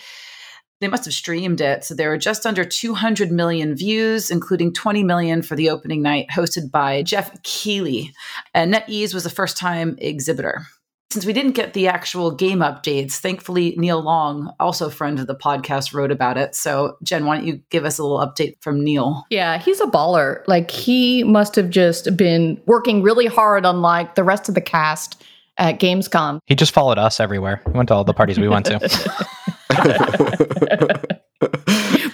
[0.81, 1.85] they must have streamed it.
[1.85, 6.29] So there were just under 200 million views, including 20 million for the opening night,
[6.33, 8.13] hosted by Geoff Keighley.
[8.55, 10.67] And NetEase was a first time exhibitor.
[11.13, 15.27] Since we didn't get the actual game updates, thankfully, Neil Long, also a friend of
[15.27, 16.55] the podcast, wrote about it.
[16.55, 19.27] So, Jen, why don't you give us a little update from Neil?
[19.29, 20.45] Yeah, he's a baller.
[20.47, 25.21] Like, he must have just been working really hard, unlike the rest of the cast
[25.59, 26.39] at Gamescom.
[26.47, 27.61] He just followed us everywhere.
[27.67, 28.79] He went to all the parties we went to.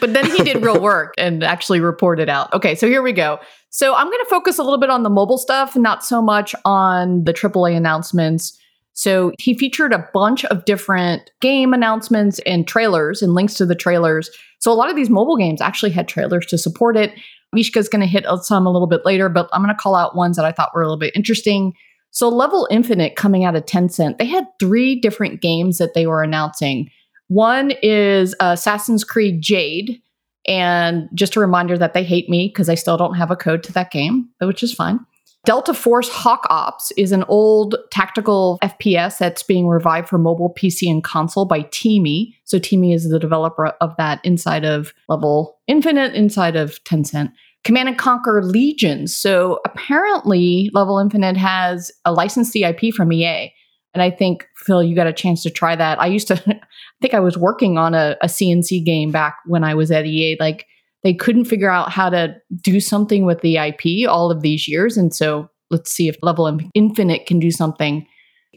[0.01, 2.53] but then he did real work and actually reported out.
[2.53, 3.39] Okay, so here we go.
[3.71, 6.55] So I'm going to focus a little bit on the mobile stuff, not so much
[6.65, 8.59] on the AAA announcements.
[8.95, 13.75] So he featured a bunch of different game announcements and trailers and links to the
[13.75, 14.31] trailers.
[14.61, 17.13] So a lot of these mobile games actually had trailers to support it.
[17.55, 20.17] Mishka's going to hit some a little bit later, but I'm going to call out
[20.17, 21.75] ones that I thought were a little bit interesting.
[22.11, 26.23] So Level Infinite coming out of Tencent, they had three different games that they were
[26.23, 26.91] announcing.
[27.29, 30.01] One is uh, Assassin's Creed Jade.
[30.49, 33.65] And just a reminder that they hate me because I still don't have a code
[33.65, 35.01] to that game, which is fine.
[35.45, 40.91] Delta Force Hawk Ops is an old tactical FPS that's being revived for mobile, PC,
[40.91, 42.35] and console by TiMi.
[42.45, 47.33] So TiMi is the developer of that inside of Level Infinite, inside of Tencent.
[47.63, 49.15] Command and Conquer Legions.
[49.15, 53.53] So apparently, Level Infinite has a licensed IP from EA.
[53.97, 55.99] And I think, Phil, you got a chance to try that.
[55.99, 56.61] I used to, I
[57.01, 60.37] think I was working on a, a CNC game back when I was at EA.
[60.39, 60.67] Like
[61.03, 64.99] they couldn't figure out how to do something with the IP all of these years.
[64.99, 68.07] And so let's see if Level Infinite can do something.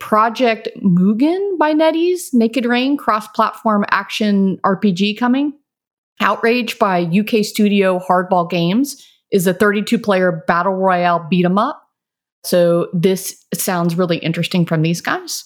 [0.02, 5.54] Project Mugen by NetEase, Naked Rain, cross platform action RPG coming.
[6.19, 11.82] Outrage by UK studio Hardball Games is a 32 player battle royale beat 'em up.
[12.43, 15.43] So this sounds really interesting from these guys.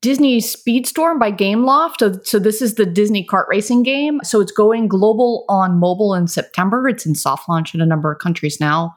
[0.00, 2.26] Disney Speedstorm by Gameloft.
[2.26, 4.20] So this is the Disney kart racing game.
[4.22, 6.86] So it's going global on mobile in September.
[6.88, 8.94] It's in soft launch in a number of countries now.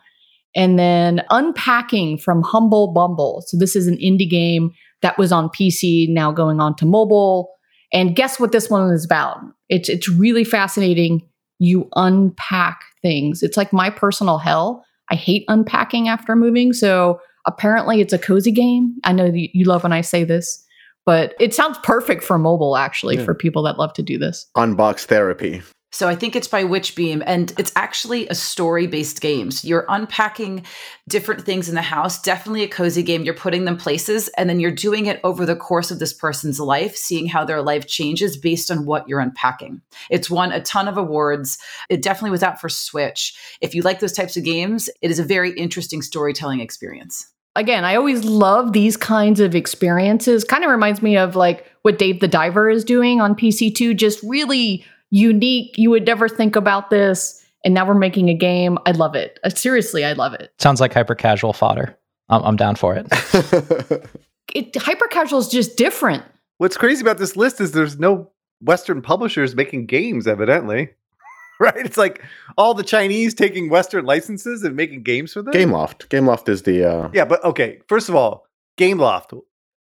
[0.53, 3.43] And then Unpacking from Humble Bumble.
[3.47, 7.51] So this is an indie game that was on PC, now going on to mobile.
[7.93, 9.39] And guess what this one is about?
[9.69, 11.21] It's it's really fascinating.
[11.60, 13.43] You unpack things.
[13.43, 16.74] It's like my personal hell I hate unpacking after moving.
[16.74, 18.96] So apparently it's a cozy game.
[19.04, 20.63] I know you love when I say this,
[21.06, 23.24] but it sounds perfect for mobile actually Yeah.
[23.26, 24.46] for people that love to do this.
[24.58, 25.62] Unbox therapy.
[25.91, 29.52] So I think it's by Witch Beam, and it's actually a story-based game.
[29.52, 30.65] So you're unpacking
[31.08, 32.21] different things in the house.
[32.21, 33.23] Definitely a cozy game.
[33.23, 36.60] You're putting them places, and then you're doing it over the course of this person's
[36.60, 39.82] life, seeing how their life changes based on what you're unpacking.
[40.10, 41.58] It's won a ton of awards.
[41.89, 43.36] It definitely was out for Switch.
[43.62, 47.32] If you like those types of games, it is a very interesting storytelling experience.
[47.56, 50.43] Again, I always love these kinds of experiences.
[50.43, 54.21] Kind of reminds me of like what Dave the Diver is doing on PC2, just
[54.21, 55.78] really unique.
[55.78, 57.43] You would never think about this.
[57.63, 58.78] And now we're making a game.
[58.86, 59.39] I love it.
[59.43, 60.54] Uh, seriously, I love it.
[60.60, 61.98] Sounds like hyper casual fodder.
[62.30, 63.08] I'm, I'm down for it.
[64.54, 66.24] it hyper casual is just different.
[66.58, 70.89] What's crazy about this list is there's no Western publishers making games, evidently.
[71.60, 71.86] right?
[71.86, 72.24] It's like
[72.58, 75.54] all the Chinese taking Western licenses and making games for them.
[75.54, 76.08] Gameloft.
[76.08, 77.80] Gameloft is the uh, Yeah, but okay.
[77.88, 79.39] First of all, Gameloft.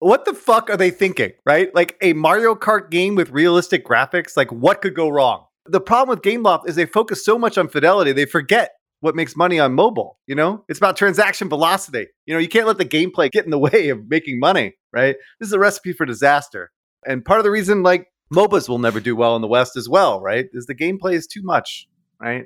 [0.01, 1.33] What the fuck are they thinking?
[1.45, 1.73] Right?
[1.75, 4.35] Like a Mario Kart game with realistic graphics.
[4.35, 5.45] Like what could go wrong?
[5.67, 9.35] The problem with Gameloft is they focus so much on fidelity, they forget what makes
[9.35, 10.17] money on mobile.
[10.25, 12.07] You know, it's about transaction velocity.
[12.25, 14.73] You know, you can't let the gameplay get in the way of making money.
[14.91, 15.15] Right?
[15.39, 16.71] This is a recipe for disaster.
[17.05, 19.87] And part of the reason, like MOBAs will never do well in the West as
[19.87, 20.47] well, right?
[20.53, 21.87] Is the gameplay is too much,
[22.19, 22.45] right?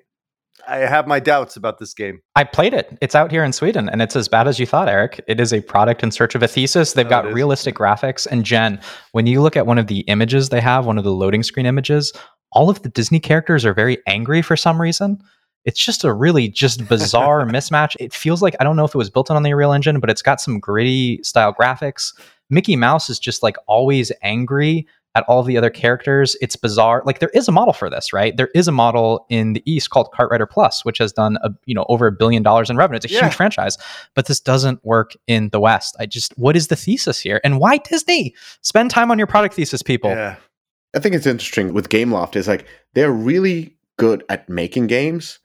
[0.67, 2.21] I have my doubts about this game.
[2.35, 2.97] I played it.
[3.01, 5.21] It's out here in Sweden, and it's as bad as you thought, Eric.
[5.27, 6.93] It is a product in search of a thesis.
[6.93, 8.25] They've Oh, got realistic graphics.
[8.25, 8.79] And Jen,
[9.11, 11.65] when you look at one of the images they have, one of the loading screen
[11.65, 12.13] images,
[12.51, 15.19] all of the Disney characters are very angry for some reason.
[15.65, 17.95] It's just a really just bizarre mismatch.
[17.99, 20.09] It feels like I don't know if it was built on the Unreal Engine, but
[20.09, 22.13] it's got some gritty style graphics.
[22.49, 26.36] Mickey Mouse is just like always angry at all the other characters.
[26.41, 27.01] It's bizarre.
[27.06, 28.36] Like there is a model for this, right?
[28.38, 31.73] There is a model in the East called KartRider Plus, which has done a you
[31.73, 32.97] know over a billion dollars in revenue.
[32.97, 33.21] It's a Yeah.
[33.25, 33.78] huge franchise,
[34.13, 35.95] but this doesn't work in the West.
[35.99, 38.36] I just what is the thesis here, and why Disney?
[38.62, 40.12] Spend time on your product thesis, people.
[40.12, 40.36] Yeah.
[40.95, 45.39] I think it's interesting with Gameloft is like they're really good at making games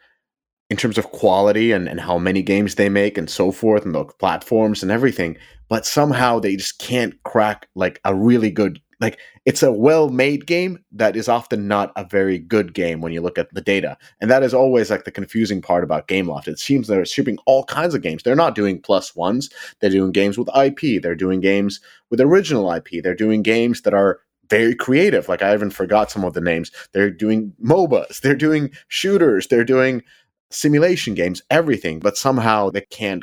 [0.71, 3.93] in terms of quality and, and how many games they make and so forth and
[3.95, 5.37] the platforms and everything.
[5.69, 10.79] But somehow they just can't crack like a really good like it's a well-made game
[10.93, 13.97] that is often not a very good game when you look at the data.
[14.21, 16.49] And that is always like the confusing part about Gameloft.
[16.49, 18.23] It seems they're shipping all kinds of games.
[18.23, 19.51] They're not doing plus ones.
[19.81, 21.03] They're doing games with IP.
[21.03, 23.03] They're doing games with original IP.
[23.03, 25.29] They're doing games that are very creative.
[25.29, 26.71] Like I even forgot some of the names.
[26.93, 30.03] They're doing MOBAs, they're doing shooters, they're doing
[30.51, 33.23] simulation games, everything, but somehow they can't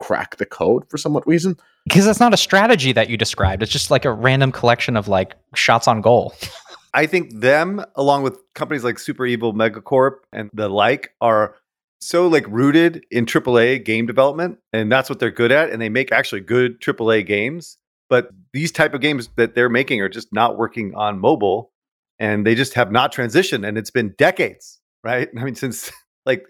[0.00, 1.56] crack the code for some reason.
[1.84, 3.62] Because that's not a strategy that you described.
[3.62, 6.34] It's just like a random collection of like shots on goal.
[6.94, 11.54] I think them, along with companies like Super Evil Megacorp and the like, are
[12.00, 15.70] so like rooted in AAA game development, and that's what they're good at.
[15.70, 17.76] And they make actually good AAA games.
[18.08, 21.72] But these type of games that they're making are just not working on mobile,
[22.18, 23.66] and they just have not transitioned.
[23.66, 25.28] And it's been decades, right?
[25.38, 25.92] I mean, since
[26.24, 26.46] like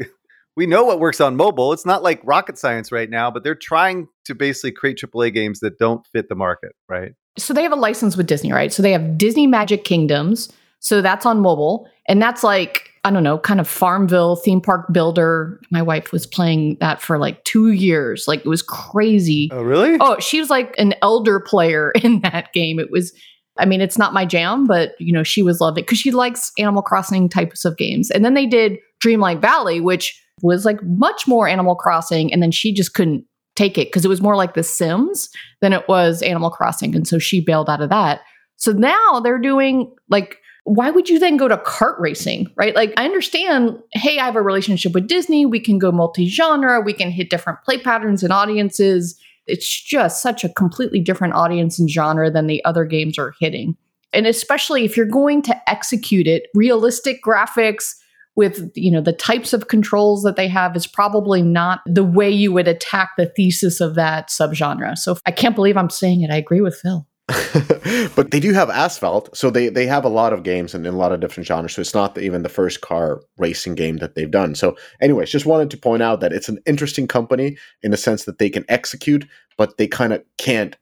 [0.57, 1.73] we know what works on mobile.
[1.73, 5.61] It's not like rocket science right now, but they're trying to basically create AAA games
[5.61, 7.13] that don't fit the market, right?
[7.39, 8.73] so they have a license with Disney, right?
[8.73, 10.51] So they have Disney Magic Kingdoms.
[10.81, 11.89] So that's on mobile.
[12.09, 15.61] And that's like, I don't know, kind of Farmville theme park builder.
[15.71, 18.27] My wife was playing that for like two years.
[18.27, 19.49] Like it was crazy.
[19.53, 19.97] Oh, really?
[20.01, 22.79] Oh, she was like an elder player in that game.
[22.79, 23.13] It was,
[23.59, 26.11] I mean, it's not my jam, but you know, she was loving it because she
[26.11, 28.11] likes Animal Crossing types of games.
[28.11, 32.33] And then they did Dreamlight Valley, which was like much more Animal Crossing.
[32.33, 35.73] And then she just couldn't take it because it was more like The Sims than
[35.73, 36.95] it was Animal Crossing.
[36.95, 38.21] And so she bailed out of that.
[38.57, 42.75] So now they're doing like, why would you then go to kart racing, right?
[42.75, 45.47] Like, I understand, hey, I have a relationship with Disney.
[45.47, 49.19] We can go multi genre, we can hit different play patterns and audiences.
[49.47, 53.77] It's just such a completely different audience and genre than the other games are hitting.
[54.13, 57.95] And especially if you're going to execute it, realistic graphics
[58.37, 62.31] with you know the types of controls that they have is probably not the way
[62.31, 64.97] you would attack the thesis of that subgenre.
[64.97, 66.31] So I can't believe I'm saying it.
[66.31, 67.07] I agree with Phil.
[68.15, 70.95] but they do have asphalt so they they have a lot of games and in
[70.95, 73.97] a lot of different genres so it's not the, even the first car racing game
[73.97, 77.57] that they've done so anyways just wanted to point out that it's an interesting company
[77.83, 79.27] in the sense that they can execute
[79.59, 80.77] but they kind of can't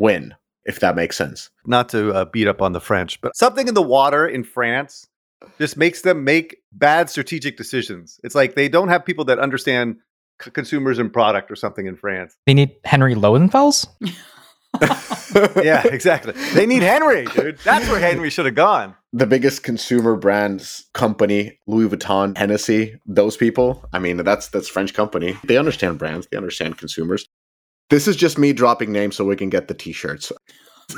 [0.00, 3.68] win if that makes sense not to uh, beat up on the French, but something
[3.68, 5.08] in the water in France
[5.58, 8.18] just makes them make bad strategic decisions.
[8.24, 9.96] It's like they don't have people that understand
[10.42, 12.36] c- consumers and product or something in France.
[12.46, 13.86] They need Henry Lowenfels.
[15.62, 16.32] yeah, exactly.
[16.54, 17.58] They need Henry, dude.
[17.64, 18.94] That's where Henry should have gone.
[19.12, 23.88] the biggest consumer brands company, Louis Vuitton, Hennessy, those people.
[23.92, 25.36] I mean, that's that's French company.
[25.44, 27.26] They understand brands, they understand consumers.
[27.88, 30.32] This is just me dropping names so we can get the t-shirts.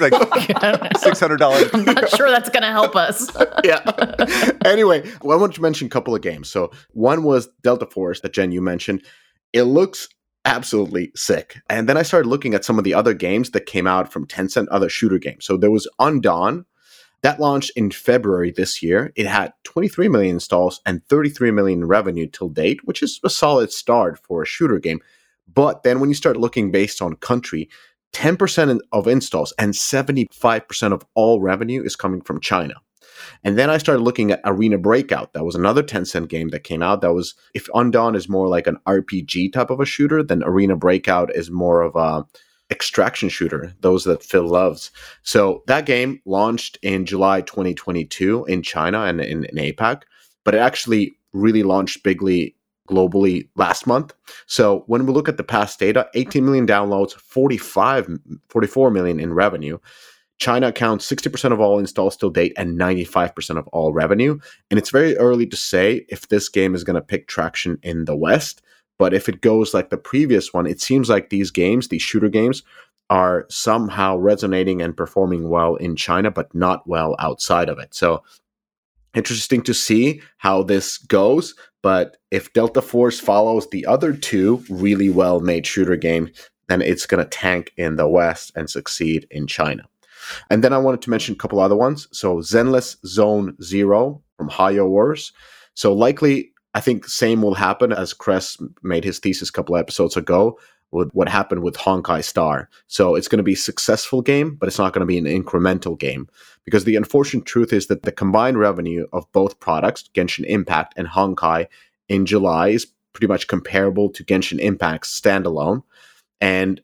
[0.00, 0.12] Like
[0.98, 1.70] six hundred dollars.
[1.74, 3.30] I'm not sure that's going to help us.
[3.64, 3.80] yeah.
[4.64, 6.48] anyway, I want to mention a couple of games.
[6.48, 9.02] So one was Delta Force that Jen you mentioned.
[9.52, 10.08] It looks
[10.44, 11.60] absolutely sick.
[11.68, 14.26] And then I started looking at some of the other games that came out from
[14.26, 15.44] Tencent, other shooter games.
[15.44, 16.64] So there was Undawn
[17.22, 19.12] that launched in February this year.
[19.16, 23.72] It had 23 million installs and 33 million revenue till date, which is a solid
[23.72, 25.00] start for a shooter game.
[25.52, 27.68] But then when you start looking based on country,
[28.12, 32.74] 10% of installs and 75% of all revenue is coming from China.
[33.44, 35.32] And then I started looking at Arena Breakout.
[35.32, 37.00] That was another Tencent game that came out.
[37.00, 40.76] That was, if Undawn is more like an RPG type of a shooter, then Arena
[40.76, 42.26] Breakout is more of a
[42.70, 44.90] extraction shooter, those that Phil loves.
[45.22, 50.02] So that game launched in July 2022 in China and in, in APAC,
[50.44, 52.54] but it actually really launched bigly
[52.88, 54.14] globally last month.
[54.46, 58.08] So when we look at the past data, 18 million downloads, 45,
[58.48, 59.78] 44 million in revenue.
[60.38, 64.38] China accounts 60% of all installs till date and 95% of all revenue.
[64.70, 68.04] And it's very early to say if this game is going to pick traction in
[68.04, 68.62] the West.
[68.98, 72.28] But if it goes like the previous one, it seems like these games, these shooter
[72.28, 72.62] games,
[73.10, 77.94] are somehow resonating and performing well in China, but not well outside of it.
[77.94, 78.22] So
[79.14, 81.54] interesting to see how this goes.
[81.82, 86.30] But if Delta Force follows the other two really well made shooter games,
[86.68, 89.88] then it's going to tank in the West and succeed in China.
[90.50, 92.08] And then I wanted to mention a couple other ones.
[92.12, 95.32] So Zenless Zone Zero from HoYoverse.
[95.74, 100.16] So likely, I think same will happen as Kress made his thesis a couple episodes
[100.16, 100.58] ago
[100.90, 102.68] with what happened with Honkai Star.
[102.86, 105.24] So it's going to be a successful game, but it's not going to be an
[105.24, 106.28] incremental game
[106.64, 111.08] because the unfortunate truth is that the combined revenue of both products, Genshin Impact and
[111.08, 111.66] Honkai,
[112.08, 115.82] in July is pretty much comparable to Genshin Impact's standalone.
[116.40, 116.80] And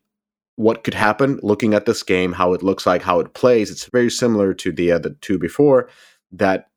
[0.57, 3.87] what could happen looking at this game, how it looks like, how it plays, it's
[3.87, 5.89] very similar to the uh, the two before.
[6.33, 6.69] That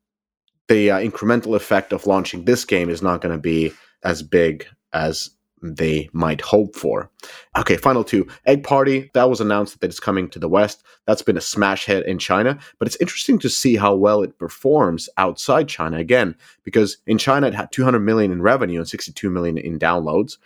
[0.68, 4.66] the uh, incremental effect of launching this game is not going to be as big
[4.92, 5.30] as
[5.62, 7.10] they might hope for.
[7.56, 8.26] Okay, final two.
[8.46, 10.82] Egg Party, that was announced that it's coming to the West.
[11.06, 14.38] That's been a smash hit in China, but it's interesting to see how well it
[14.38, 19.30] performs outside China again, because in China it had 200 million in revenue and 62
[19.30, 20.38] million in downloads.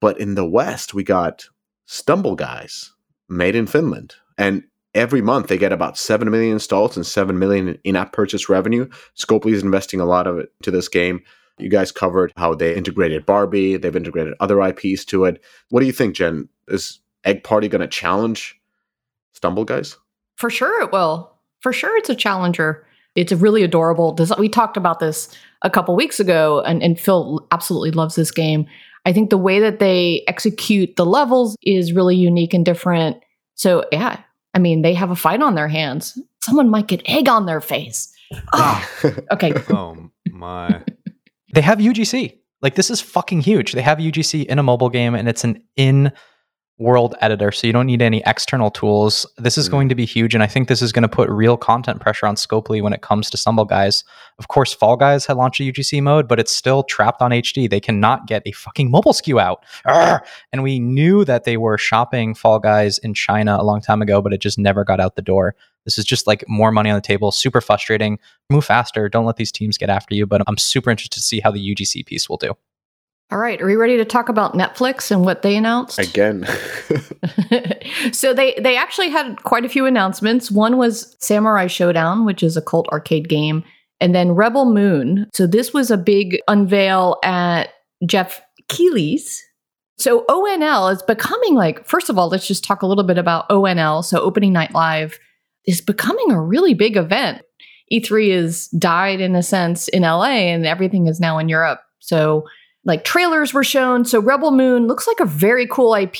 [0.00, 1.48] But in the West, we got
[1.86, 2.92] Stumble Guys,
[3.28, 4.14] made in Finland.
[4.36, 8.48] And every month they get about 7 million installs and 7 million in app purchase
[8.48, 8.88] revenue.
[9.16, 11.22] Scopely is investing a lot of it to this game.
[11.58, 15.42] You guys covered how they integrated Barbie, they've integrated other IPs to it.
[15.70, 16.48] What do you think, Jen?
[16.68, 18.58] Is Egg Party going to challenge
[19.32, 19.96] Stumble Guys?
[20.36, 21.32] For sure it will.
[21.60, 22.86] For sure it's a challenger.
[23.14, 24.40] It's a really adorable design.
[24.40, 25.28] We talked about this
[25.62, 28.66] a couple weeks ago, and, and Phil absolutely loves this game.
[29.06, 33.18] I think the way that they execute the levels is really unique and different.
[33.54, 34.20] So, yeah,
[34.54, 36.18] I mean, they have a fight on their hands.
[36.42, 38.12] Someone might get egg on their face.
[38.52, 38.88] Oh,
[39.32, 39.52] okay.
[39.70, 40.82] Oh my.
[41.54, 42.38] They have UGC.
[42.62, 43.72] Like this is fucking huge.
[43.72, 46.12] They have UGC in a mobile game and it's an in
[46.78, 49.24] world editor, so you don't need any external tools.
[49.38, 49.70] This is Mm.
[49.70, 52.26] going to be huge, and I think this is going to put real content pressure
[52.26, 54.02] on Scopely when it comes to Stumble Guys.
[54.40, 57.68] Of course, Fall Guys had launched a UGC mode, but it's still trapped on HD.
[57.70, 59.64] They cannot get a fucking mobile SKU out.
[59.86, 60.20] Arrgh!
[60.52, 64.20] And we knew that they were shopping Fall Guys in China a long time ago,
[64.20, 65.54] but it just never got out the door.
[65.84, 68.18] This is just like more money on the table, super frustrating.
[68.50, 69.08] Move faster.
[69.08, 70.26] Don't let these teams get after you.
[70.26, 72.54] But I'm super interested to see how the UGC piece will do.
[73.30, 73.60] All right.
[73.60, 75.98] Are we ready to talk about Netflix and what they announced?
[75.98, 76.46] Again.
[78.12, 80.50] so they they actually had quite a few announcements.
[80.50, 83.64] One was Samurai Shodown, which is a cult arcade game,
[84.00, 85.28] and then Rebel Moon.
[85.32, 87.70] So this was a big unveil at
[88.06, 89.42] Geoff Keighley's.
[89.96, 93.48] So ONL is becoming like first of all, let's just talk a little bit about
[93.48, 94.04] ONL.
[94.04, 95.18] So Opening Night Live
[95.66, 97.42] is becoming a really big event.
[97.92, 101.80] E3 is died in a sense in LA and everything is now in Europe.
[102.00, 102.44] So
[102.84, 104.04] like trailers were shown.
[104.04, 106.18] So Rebel Moon looks like a very cool IP.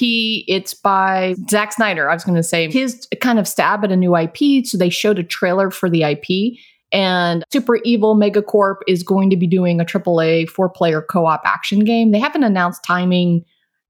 [0.48, 2.08] It's by Zack Snyder.
[2.08, 4.64] I was going to say his kind of stab at a new IP.
[4.64, 6.58] So they showed a trailer for the IP.
[6.92, 11.42] And Super Evil Megacorp is going to be doing a AAA four player co op
[11.44, 12.12] action game.
[12.12, 13.44] They haven't announced timing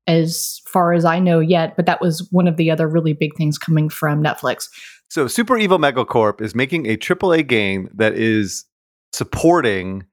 [0.07, 3.37] as far as I know yet, but that was one of the other really big
[3.37, 4.69] things coming from Netflix.
[5.15, 8.65] So Super Evil Megacorp is making a AAA game that is
[9.13, 10.07] supporting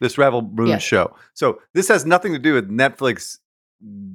[0.00, 0.82] this Rebel Moon Yes.
[0.82, 1.14] show.
[1.34, 3.36] So this has nothing to do with Netflix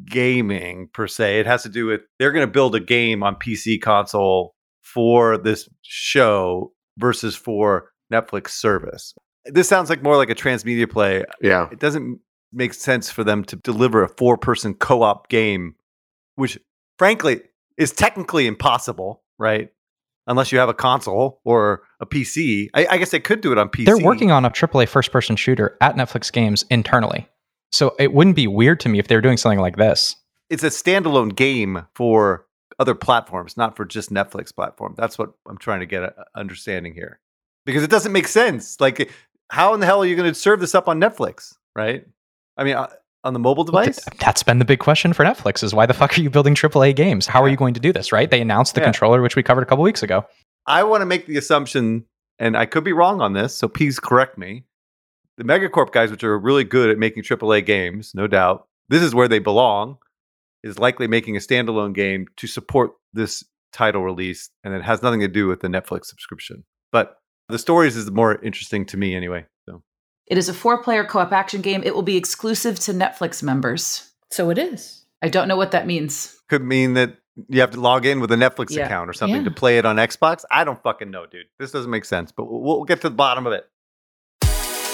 [0.04, 1.42] gaming per se.
[1.42, 5.38] It has to do with they're going to build a game on PC console for
[5.38, 9.14] this show versus for Netflix service.
[9.46, 11.24] This sounds like more like a transmedia play.
[11.40, 11.70] Yeah.
[11.72, 12.20] It doesn't
[12.52, 15.76] make sense for them to deliver a four person co op game,
[16.34, 16.58] which
[16.98, 17.42] frankly
[17.78, 19.70] is technically impossible, right?
[20.28, 22.70] Unless you have a console or a PC.
[22.74, 23.86] I, I guess they could do it on PC.
[23.86, 27.28] They're working on a AAA first person shooter at Netflix Games internally.
[27.72, 30.16] So it wouldn't be weird to me if they were doing something like this.
[30.50, 32.46] It's a standalone game for
[32.80, 34.96] other platforms, not for just Netflix platform.
[34.98, 37.20] That's what I'm trying to get a understanding here.
[37.66, 38.80] Because it doesn't make sense.
[38.80, 39.12] Like,
[39.50, 42.06] how in the hell are you going to serve this up on Netflix, right?
[42.58, 42.88] I mean, uh,
[43.26, 44.04] on the mobile Well, device?
[44.06, 46.54] th- That's been the big question for Netflix is why the fuck are you building
[46.56, 47.26] AAA games?
[47.28, 48.30] How are you going to do this, right?
[48.30, 48.86] They announced the Yeah.
[48.86, 50.26] controller, which we covered a couple weeks ago.
[50.68, 52.06] I want to make the assumption,
[52.40, 54.64] and I could be wrong on this, so please correct me.
[55.38, 59.14] The Megacorp guys, which are really good at making AAA games, no doubt, this is
[59.14, 59.98] where they belong,
[60.64, 65.20] is likely making a standalone game to support this title release, and it has nothing
[65.20, 66.64] to do with the Netflix subscription.
[66.92, 67.18] But
[67.50, 69.46] the stories is more interesting to me anyway.
[70.28, 71.84] So It is a four player co op action game.
[71.84, 74.12] It will be exclusive to Netflix members.
[74.32, 75.06] So it is.
[75.22, 76.36] I don't know what that means.
[76.50, 77.16] could mean that
[77.50, 78.86] you have to log in with a Netflix Yeah.
[78.86, 79.50] account or something Yeah.
[79.50, 80.44] to play it on Xbox.
[80.52, 81.46] I don't fucking know, dude.
[81.60, 83.66] This doesn't make sense, but we'll, we'll get to the bottom of it.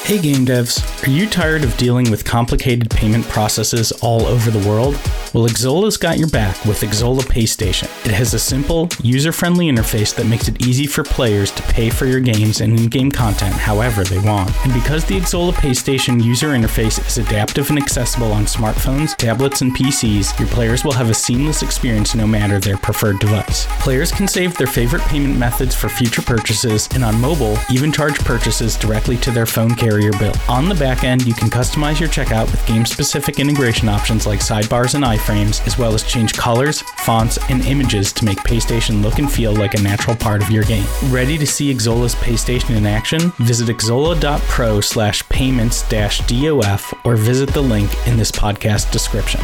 [0.03, 4.67] Hey game devs, are you tired of dealing with complicated payment processes all over the
[4.67, 4.95] world?
[5.33, 7.85] Well, Xsolla's got your back with Xsolla PayStation.
[8.05, 12.05] It has a simple, user-friendly interface that makes it easy for players to pay for
[12.05, 14.51] your games and in-game content however they want.
[14.65, 19.73] And because the Xsolla PayStation user interface is adaptive and accessible on smartphones, tablets, and
[19.73, 23.67] PCs, your players will have a seamless experience no matter their preferred device.
[23.79, 28.19] Players can save their favorite payment methods for future purchases, and on mobile, even charge
[28.19, 30.35] purchases directly to their phone carrier bill.
[30.49, 34.41] On the back end, you can customize your checkout with game specific integration options like
[34.41, 39.19] sidebars and iframes, as well as change colors, fonts, and images to make PayStation look
[39.19, 40.85] and feel like a natural part of your game.
[41.05, 43.31] Ready to see Xsolla's PayStation in action?
[43.39, 49.41] Visit xsolla.pro slash payments dash DOF or visit the link in this podcast description.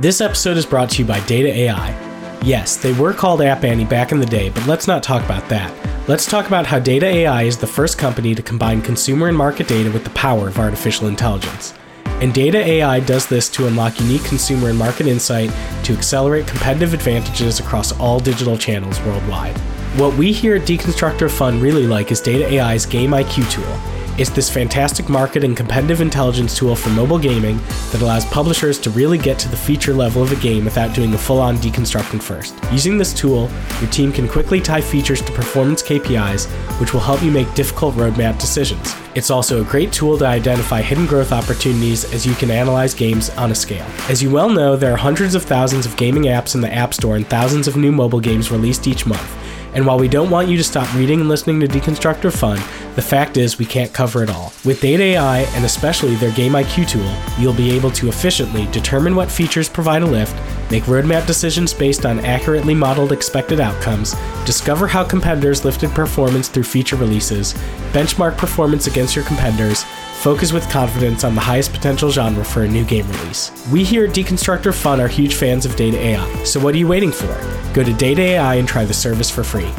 [0.00, 2.38] This episode is brought to you by Data AI.
[2.42, 5.48] Yes, they were called App Annie back in the day, but let's not talk about
[5.48, 5.74] that.
[6.08, 9.66] Let's talk about how Data AI is the first company to combine consumer and market
[9.66, 11.74] data with the power of artificial intelligence.
[12.20, 15.50] And Data AI does this to unlock unique consumer and market insight
[15.84, 19.56] to accelerate competitive advantages across all digital channels worldwide.
[19.96, 23.97] What we here at Deconstructor Fun really like is Data AI's Game IQ tool.
[24.18, 27.58] It's this fantastic market and competitive intelligence tool for mobile gaming
[27.92, 31.14] that allows publishers to really get to the feature level of a game without doing
[31.14, 32.58] a full on deconstructing first.
[32.72, 33.48] Using this tool,
[33.80, 36.46] your team can quickly tie features to performance KPIs,
[36.80, 38.92] which will help you make difficult roadmap decisions.
[39.14, 43.30] It's also a great tool to identify hidden growth opportunities as you can analyze games
[43.30, 43.86] on a scale.
[44.08, 46.92] As you well know, there are hundreds of thousands of gaming apps in the App
[46.92, 49.36] Store and thousands of new mobile games released each month.
[49.74, 52.58] And while we don't want you to stop reading and listening to Deconstructor Fun,
[52.94, 54.52] the fact is we can't cover it all.
[54.64, 59.14] With Data AI and especially their Game IQ tool, you'll be able to efficiently determine
[59.14, 60.34] what features provide a lift,
[60.70, 64.14] make roadmap decisions based on accurately modeled expected outcomes,
[64.44, 67.54] discover how competitors lifted performance through feature releases,
[67.92, 69.84] benchmark performance against your competitors,
[70.18, 73.52] focus with confidence on the highest potential genre for a new game release.
[73.70, 76.88] We here at Deconstructor Fun are huge fans of Data AI, so what are you
[76.88, 77.26] waiting for?
[77.72, 79.70] Go to Data AI and try the service for free.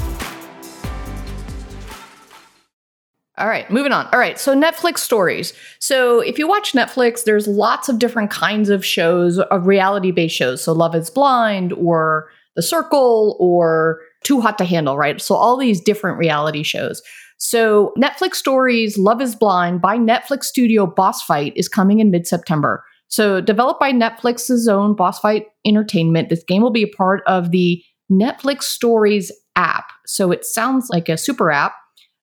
[3.37, 4.07] All right, moving on.
[4.13, 5.53] All right, so Netflix stories.
[5.79, 10.63] So if you watch Netflix, there's lots of different kinds of shows, of reality-based shows.
[10.63, 15.21] So Love is Blind or The Circle or Too Hot to Handle, right?
[15.21, 17.01] So all these different reality shows.
[17.39, 22.83] So Netflix stories Love is Blind by Netflix studio Boss Fight is coming in mid-September.
[23.07, 27.51] So developed by Netflix's own Boss Fight Entertainment, this game will be a part of
[27.51, 27.81] the
[28.11, 29.85] Netflix Stories app.
[30.05, 31.73] So it sounds like a super app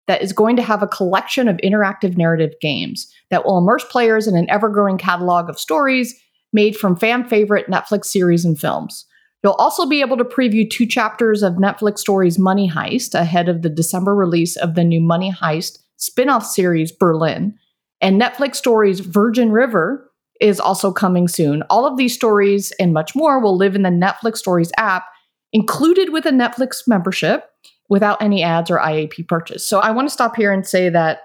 [0.06, 4.28] that is going to have a collection of interactive narrative games that will immerse players
[4.28, 6.14] in an ever growing catalog of stories
[6.52, 9.06] made from fan favorite Netflix series and films.
[9.46, 13.62] You'll also be able to preview two chapters of Netflix Stories Money Heist ahead of
[13.62, 17.56] the December release of the new Money Heist spin off series Berlin.
[18.00, 21.62] And Netflix Stories Virgin River is also coming soon.
[21.70, 25.04] All of these stories and much more will live in the Netflix Stories app,
[25.52, 27.48] included with a Netflix membership
[27.88, 29.64] without any ads or IAP purchase.
[29.64, 31.20] So I want to stop here and say that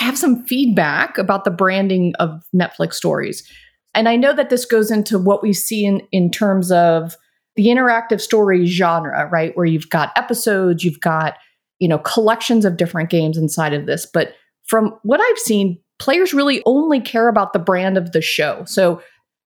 [0.00, 3.48] I have some feedback about the branding of Netflix stories.
[3.94, 7.14] And I know that this goes into what we see in, in terms of
[7.56, 9.56] the interactive story genre, right?
[9.56, 11.34] Where you've got episodes, you've got,
[11.78, 14.06] you know, collections of different games inside of this.
[14.06, 14.34] But
[14.64, 18.64] from what I've seen, players really only care about the brand of the show.
[18.66, 19.02] So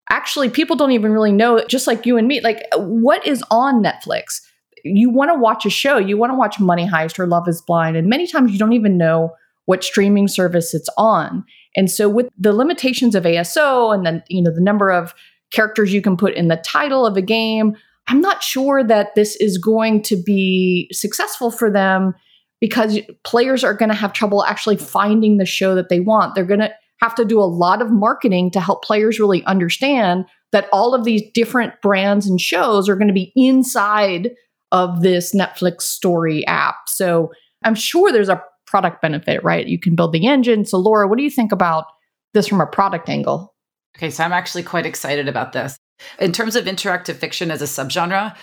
[0.09, 3.83] actually, people don't even really know, just like you and me, like what is on
[3.83, 4.41] Netflix?
[4.83, 7.61] You want to watch a show, you want to watch Money Heist or Love is
[7.61, 9.31] Blind, and many times you don't even know
[9.65, 11.45] what streaming service it's on.
[11.75, 15.13] And so with the limitations of ASO and then, you know, the number of
[15.51, 17.75] characters you can put in the title of a game,
[18.11, 22.13] I'm not sure that this is going to be successful for them
[22.59, 26.35] because players are going to have trouble actually finding the show that they want.
[26.35, 30.25] They're going to have to do a lot of marketing to help players really understand
[30.51, 34.31] that all of these different brands and shows are going to be inside
[34.73, 36.89] of this Netflix story app.
[36.89, 37.31] So
[37.63, 39.67] I'm sure there's a product benefit, right?
[39.67, 40.65] You can build the engine.
[40.65, 41.85] So, Laura, what do you think about
[42.33, 43.55] this from a product angle?
[43.97, 45.77] Okay, so I'm actually quite excited about this.
[46.19, 48.35] In terms of interactive fiction as a subgenre,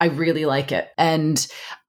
[0.00, 0.90] I really like it.
[0.98, 1.46] And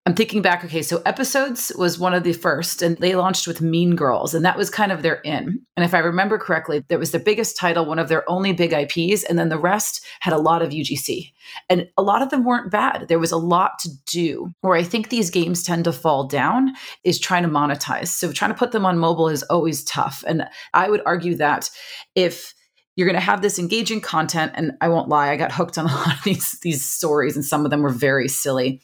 [0.08, 3.60] I'm thinking back, okay, so Episodes was one of the first, and they launched with
[3.60, 5.60] Mean Girls, and that was kind of their in.
[5.76, 8.72] And if I remember correctly, that was their biggest title, one of their only big
[8.72, 11.34] IPs, and then the rest had a lot of UGC.
[11.72, 13.08] And a lot of them weren't bad.
[13.08, 14.52] There was a lot to do.
[14.62, 18.10] Where I think these games tend to fall down is trying to monetize.
[18.10, 20.24] So trying to put them on mobile is always tough.
[20.28, 21.72] And I would argue that
[22.14, 22.54] if
[22.96, 25.86] you're going to have this engaging content and i won't lie i got hooked on
[25.86, 28.82] a lot of these these stories and some of them were very silly.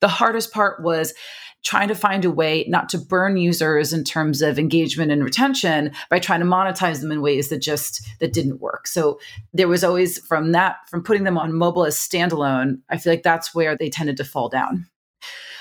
[0.00, 1.14] The hardest part was
[1.62, 5.92] trying to find a way not to burn users in terms of engagement and retention
[6.10, 8.88] by trying to monetize them in ways that just that didn't work.
[8.88, 9.20] So
[9.54, 13.22] there was always from that from putting them on mobile as standalone i feel like
[13.22, 14.88] that's where they tended to fall down.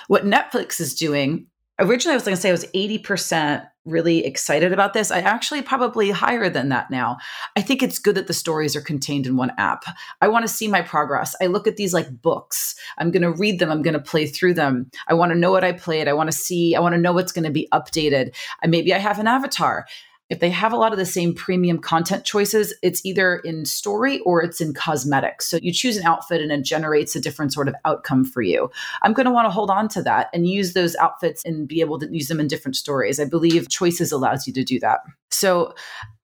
[0.07, 1.47] What netflix is doing
[1.79, 5.11] originally i was going to say it was 80% really excited about this.
[5.11, 7.17] I actually probably higher than that now.
[7.55, 9.85] I think it's good that the stories are contained in one app.
[10.21, 11.35] I want to see my progress.
[11.41, 12.75] I look at these like books.
[12.97, 13.71] I'm going to read them.
[13.71, 14.91] I'm going to play through them.
[15.07, 16.07] I want to know what I played.
[16.07, 18.35] I want to see, I want to know what's going to be updated.
[18.65, 19.87] Maybe I have an avatar
[20.31, 24.21] if they have a lot of the same premium content choices, it's either in story
[24.21, 25.49] or it's in cosmetics.
[25.49, 28.71] So you choose an outfit and it generates a different sort of outcome for you.
[29.01, 31.81] I'm going to want to hold on to that and use those outfits and be
[31.81, 33.19] able to use them in different stories.
[33.19, 35.01] I believe choices allows you to do that.
[35.31, 35.75] So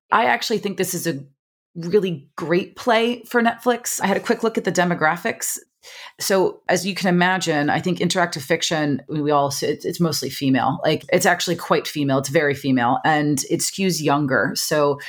[0.10, 1.20] I actually think this is a
[1.76, 4.00] really great play for Netflix.
[4.02, 5.60] I had a quick look at the demographics.
[6.20, 10.80] So, as you can imagine, I think interactive fiction, we all, it's, it's mostly female.
[10.84, 12.18] Like, it's actually quite female.
[12.20, 14.54] It's very female and it skews younger.
[14.56, 15.00] So,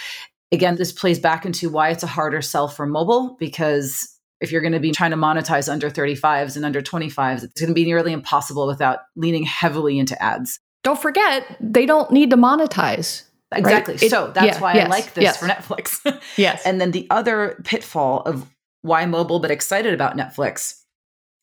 [0.53, 4.61] again, this plays back into why it's a harder sell for mobile because if you're
[4.61, 7.85] going to be trying to monetize under 35s and under 25s, it's going to be
[7.85, 10.61] nearly impossible without leaning heavily into ads.
[10.85, 13.25] Don't forget, they don't need to monetize.
[13.53, 13.95] Exactly.
[13.95, 14.11] Right?
[14.11, 15.37] so that's yeah, why yes, I like this yes.
[15.39, 16.23] for Netflix.
[16.37, 16.65] Yes.
[16.65, 18.47] and then the other pitfall of
[18.83, 20.75] why mobile but excited about Netflix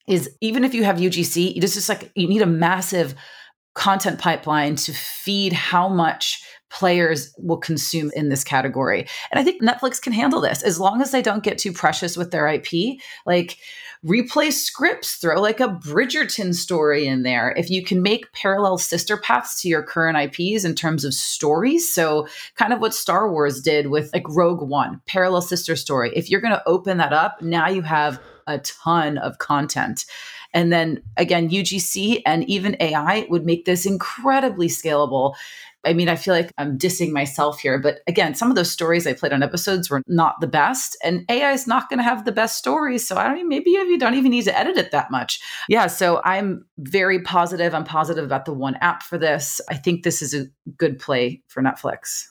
[0.07, 3.15] is even if you have UGC, it's just like you need a massive
[3.73, 9.07] content pipeline to feed how much players will consume in this category.
[9.31, 12.17] And I think Netflix can handle this as long as they don't get too precious
[12.17, 12.99] with their IP.
[13.25, 13.57] Like
[14.05, 17.53] replay scripts, throw like a Bridgerton story in there.
[17.57, 21.91] If you can make parallel sister paths to your current IPs in terms of stories.
[21.91, 26.11] So, kind of what Star Wars did with like Rogue One, parallel sister story.
[26.15, 30.05] If you're going to open that up, now you have a ton of content.
[30.53, 35.35] And then again, UGC and even AI would make this incredibly scalable.
[35.85, 39.05] I mean, I feel like I'm dissing myself here, but again, some of those stories
[39.05, 42.25] I played on episodes were not the best, and AI is not going to have
[42.25, 43.07] the best stories.
[43.07, 45.39] So I don't maybe you don't even need to edit it that much.
[45.69, 47.75] Yeah, so I'm very positive.
[47.75, 49.61] I'm positive about the one app for this.
[49.69, 52.23] I think this is a good play for Netflix.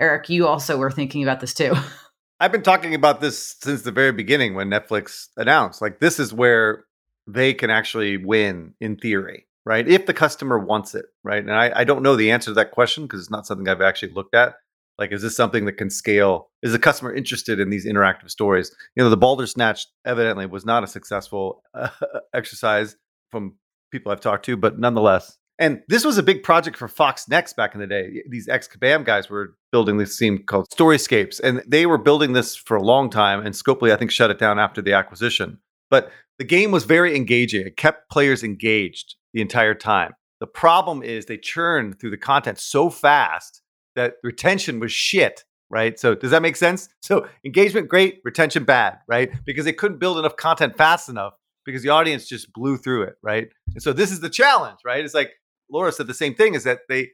[0.00, 1.74] Eric, you also were thinking about this too.
[2.42, 6.34] I've been talking about this since the very beginning when Netflix announced like this is
[6.34, 6.86] where
[7.28, 9.86] they can actually win in theory, right?
[9.86, 11.38] If the customer wants it, right?
[11.38, 13.80] And I, I don't know the answer to that question because it's not something I've
[13.80, 14.56] actually looked at.
[14.98, 16.50] Like, is this something that can scale?
[16.64, 18.74] Is the customer interested in these interactive stories?
[18.96, 21.90] You know, the Bandersnatch evidently was not a successful uh,
[22.34, 22.96] exercise
[23.30, 23.54] from
[23.92, 25.38] people I've talked to, but nonetheless.
[25.62, 28.24] And this was a big project for FoxNext back in the day.
[28.28, 32.56] These ex Kabam guys were building this theme called Storyscapes, and they were building this
[32.56, 33.46] for a long time.
[33.46, 35.60] And Scopely, I think, shut it down after the acquisition.
[35.88, 36.10] But
[36.40, 37.64] the game was very engaging.
[37.64, 40.14] It kept players engaged the entire time.
[40.40, 43.62] The problem is they churned through the content so fast
[43.94, 45.96] that retention was shit, right?
[45.96, 46.88] So does that make sense?
[47.02, 49.30] So engagement great, retention bad, right?
[49.46, 51.34] Because they couldn't build enough content fast enough
[51.64, 53.48] because the audience just blew through it, right?
[53.74, 55.04] And so this is the challenge, right?
[55.04, 55.30] It's like
[55.72, 57.10] Laura said the same thing is that they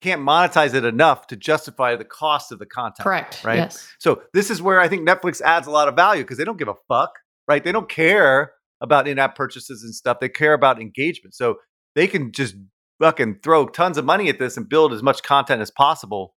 [0.00, 3.04] can't monetize it enough to justify the cost of the content.
[3.04, 3.42] Correct.
[3.44, 3.58] Right.
[3.58, 3.88] Yes.
[3.98, 6.58] So this is where I think Netflix adds a lot of value because they don't
[6.58, 7.12] give a fuck,
[7.46, 7.62] right?
[7.62, 10.18] They don't care about in-app purchases and stuff.
[10.20, 11.34] They care about engagement.
[11.34, 11.56] So
[11.94, 12.56] they can just
[13.00, 16.34] fucking throw tons of money at this and build as much content as possible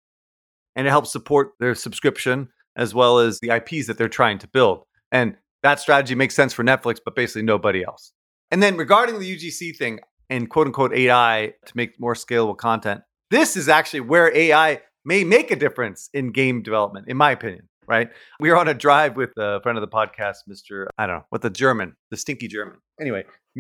[0.76, 4.48] and it helps support their subscription as well as the IPs that they're trying to
[4.48, 4.84] build.
[5.12, 8.12] And that strategy makes sense for Netflix, but basically nobody else.
[8.52, 10.00] And then regarding the UGC thing
[10.30, 13.02] and quote unquote AI to make more scalable content,
[13.32, 17.70] this is actually where AI may make a difference in game development, in my opinion.
[17.88, 18.10] Right?
[18.40, 20.88] We were on a drive with a friend of the podcast, Mr.
[20.98, 22.78] I don't know, what the German, the stinky German.
[23.00, 23.26] Anyway,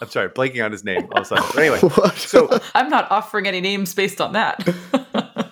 [0.00, 1.44] I'm sorry, blanking on his name all of a sudden.
[1.54, 1.78] But anyway,
[2.16, 4.62] so I'm not offering any names based on that.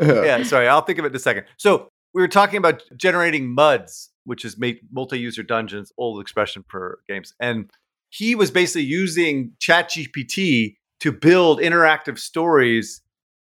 [0.01, 1.45] yeah, sorry, I'll think of it in a second.
[1.57, 4.57] So we were talking about generating muds, which is
[4.93, 7.71] multi-user dungeons, old expression for games, and
[8.11, 13.01] he was basically using ChatGPT to build interactive stories,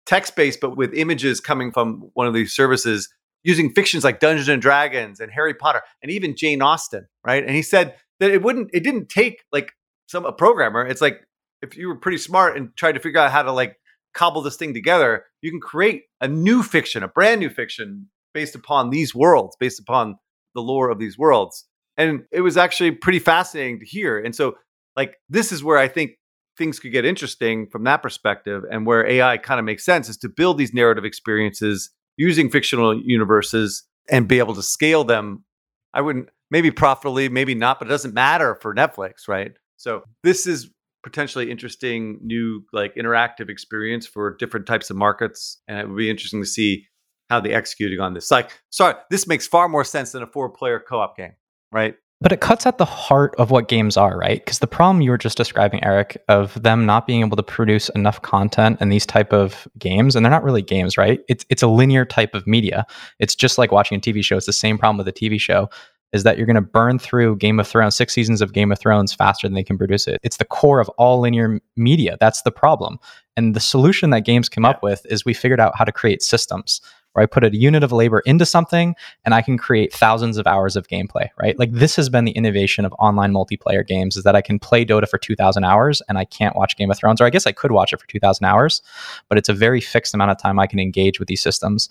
[0.05, 3.09] text-based, but with images coming from one of these services,
[3.45, 7.45] using fictions like Dungeons and Dragons and Harry Potter, and even Jane Austen, right?
[7.45, 9.73] And he said that it wouldn't, it didn't take like
[10.07, 10.85] some a programmer.
[10.85, 11.25] It's like
[11.63, 13.77] if you were pretty smart and tried to figure out how to like
[14.13, 18.55] cobble this thing together, you can create a new fiction, a brand new fiction based
[18.55, 20.19] upon these worlds, based upon
[20.55, 21.65] the lore of these worlds.
[21.99, 24.19] And it was actually pretty fascinating to hear.
[24.19, 24.57] And so,
[24.97, 26.13] like, this is where I think
[26.57, 30.17] things could get interesting from that perspective, and where AI kind of makes sense is
[30.19, 35.45] to build these narrative experiences using fictional universes and be able to scale them.
[35.93, 39.53] I wouldn't maybe profitably, maybe not, but it doesn't matter for Netflix, right?
[39.77, 40.71] So this is
[41.03, 46.11] potentially interesting new like interactive experience for different types of markets and it would be
[46.11, 46.85] interesting to see
[47.31, 50.51] how they executing on this like sorry this makes far more sense than a four
[50.51, 51.35] player co-op game
[51.73, 55.01] right but it cuts at the heart of what games are right because the problem
[55.01, 58.89] you were just describing eric of them not being able to produce enough content in
[58.89, 62.35] these type of games and they're not really games right it's, it's a linear type
[62.35, 62.87] of media
[63.19, 65.69] it's just like watching a tv show it's the same problem with a tv show
[66.13, 68.79] is that you're going to burn through Game of Thrones, six seasons of Game of
[68.79, 70.19] Thrones faster than they can produce it.
[70.23, 72.17] It's the core of all linear media.
[72.19, 72.99] That's the problem.
[73.37, 74.71] And the solution that games came yeah.
[74.71, 76.81] up with is we figured out how to create systems
[77.19, 78.95] where I put a unit of labor into something
[79.25, 81.59] and I can create thousands of hours of gameplay, right?
[81.59, 84.85] Like this has been the innovation of online multiplayer games is that I can play
[84.85, 87.53] Dota for 2000 hours and I can't watch Game of Thrones, or I guess I
[87.53, 88.83] could watch it for 2000 hours,
[89.29, 91.89] but it's a very fixed amount of time I can engage with these systems.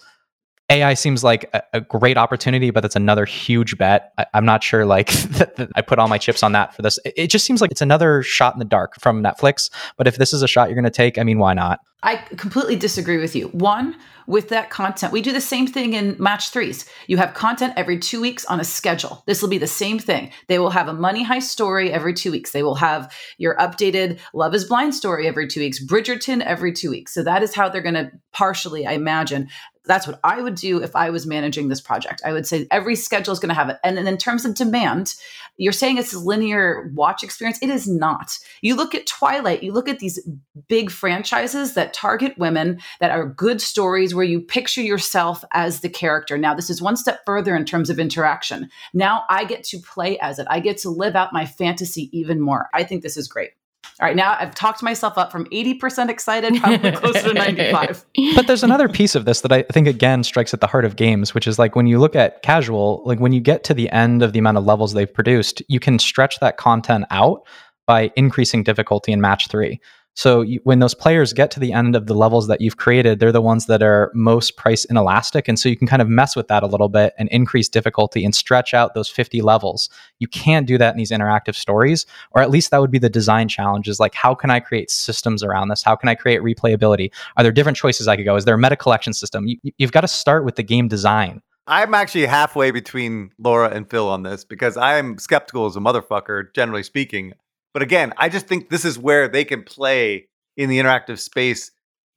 [0.70, 4.12] AI seems like a, a, great opportunity, but it's another huge bet.
[4.18, 6.82] I, am not sure like that, that I put all my chips on that for
[6.82, 7.00] this.
[7.06, 9.70] It, it, just seems like it's another shot in the dark from Netflix.
[9.96, 11.80] But if this is a shot you're going to take, I mean, why not?
[12.04, 13.48] I completely disagree with you.
[13.48, 13.96] One,
[14.28, 16.86] with that content, we do the same thing in match threes.
[17.08, 19.24] You have content every two weeks on a schedule.
[19.26, 20.32] This will be the same thing.
[20.48, 22.52] They will have a money high story every two weeks.
[22.52, 26.92] They will have your updated Love is Blind story every two weeks, Bridgerton every two
[26.92, 27.14] weeks.
[27.14, 29.48] So that is how they're going to partially, I imagine,
[29.88, 32.22] that's what I would do if I was managing this project.
[32.26, 33.78] I would say every schedule is going to have it.
[33.84, 35.16] And then in terms of demand,
[35.58, 37.58] you're saying it's a linear watch experience.
[37.62, 38.38] It is not.
[38.62, 40.20] You look at Twilight, you look at these
[40.68, 45.90] big franchises that target women, that are good stories where you picture yourself as the
[45.90, 46.38] character.
[46.38, 48.70] Now, this is one step further in terms of interaction.
[48.94, 52.40] Now I get to play as it, I get to live out my fantasy even
[52.40, 52.68] more.
[52.74, 53.52] I think this is great.
[54.00, 58.06] All right, now I've talked myself up from 80% excited, probably closer to 95.
[58.36, 60.96] But there's another piece of this that I think again strikes at the heart of
[60.96, 63.90] games, which is like when you look at casual, like when you get to the
[63.90, 67.42] end of the amount of levels they've produced, you can stretch that content out
[67.88, 69.80] by increasing difficulty in match three.
[70.18, 73.20] So you, when those players get to the end of the levels that you've created,
[73.20, 75.48] they're the ones that are most price inelastic.
[75.48, 78.26] And so you can kind of mess with that a little bit and increase difficulty
[78.26, 79.92] and stretch out those 50 levels.
[80.18, 83.12] You can't do that in these interactive stories, or at least that would be the
[83.12, 85.84] design challenge is like, how can I create systems around this?
[85.84, 87.14] How can I create replayability?
[87.38, 88.36] Are there different choices I could go?
[88.36, 89.48] Is there a meta collection system?
[89.48, 91.44] You, you've got to start with the game design.
[91.68, 96.52] I'm actually halfway between Laura and Phil on this because I'm skeptical as a motherfucker,
[96.56, 97.34] generally speaking.
[97.78, 101.70] But again, I just think this is where they can play in the interactive space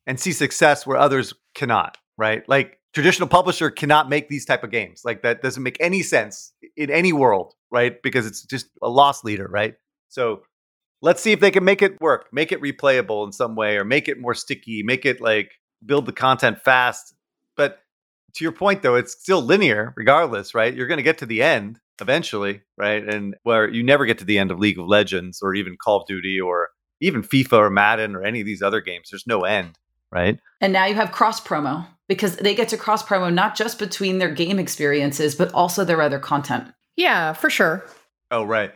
[0.07, 2.49] and see success where others cannot, right?
[2.49, 5.03] Like traditional publisher cannot make these type of games.
[5.05, 8.03] Like that doesn't make any sense in any world, right?
[8.03, 9.75] Because it's just a loss leader, right?
[10.09, 10.45] So
[11.03, 13.85] let's see if they can make it work, make it replayable in some way or
[13.85, 15.51] make it more sticky, make it like
[15.85, 17.15] build the content fast.
[17.55, 17.81] But
[18.37, 20.75] to your point though, it's still linear regardless, right?
[20.75, 23.03] You're going to get to the end eventually, right?
[23.03, 26.01] And where you never get to the end of League of Legends or even Call
[26.01, 26.69] of Duty or
[27.01, 29.09] even FIFA or Madden or any of these other games.
[29.11, 29.79] There's no end,
[30.13, 30.39] right?
[30.61, 34.19] And now you have cross promo because they get to cross promo not just between
[34.19, 36.73] their game experiences, but also their other content.
[36.97, 37.87] Yeah, for sure.
[38.31, 38.73] Oh, right.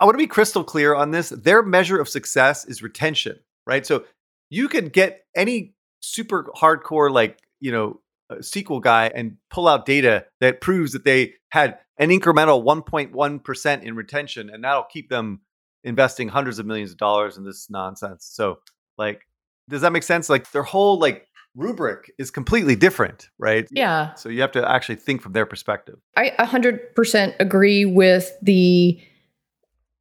[0.00, 1.30] I want to be crystal clear on this.
[1.30, 3.86] Their measure of success is retention, right?
[3.86, 4.04] So
[4.50, 9.86] you could get any super hardcore, like, you know, uh, SQL guy and pull out
[9.86, 15.40] data that proves that they had an incremental 1.1% in retention, and that'll keep them
[15.84, 18.28] investing hundreds of millions of dollars in this nonsense.
[18.32, 18.58] So,
[18.98, 19.22] like,
[19.68, 20.28] does that make sense?
[20.28, 23.68] Like, their whole like rubric is completely different, right?
[23.70, 24.14] Yeah.
[24.14, 25.98] So you have to actually think from their perspective.
[26.16, 29.00] I 100% agree with the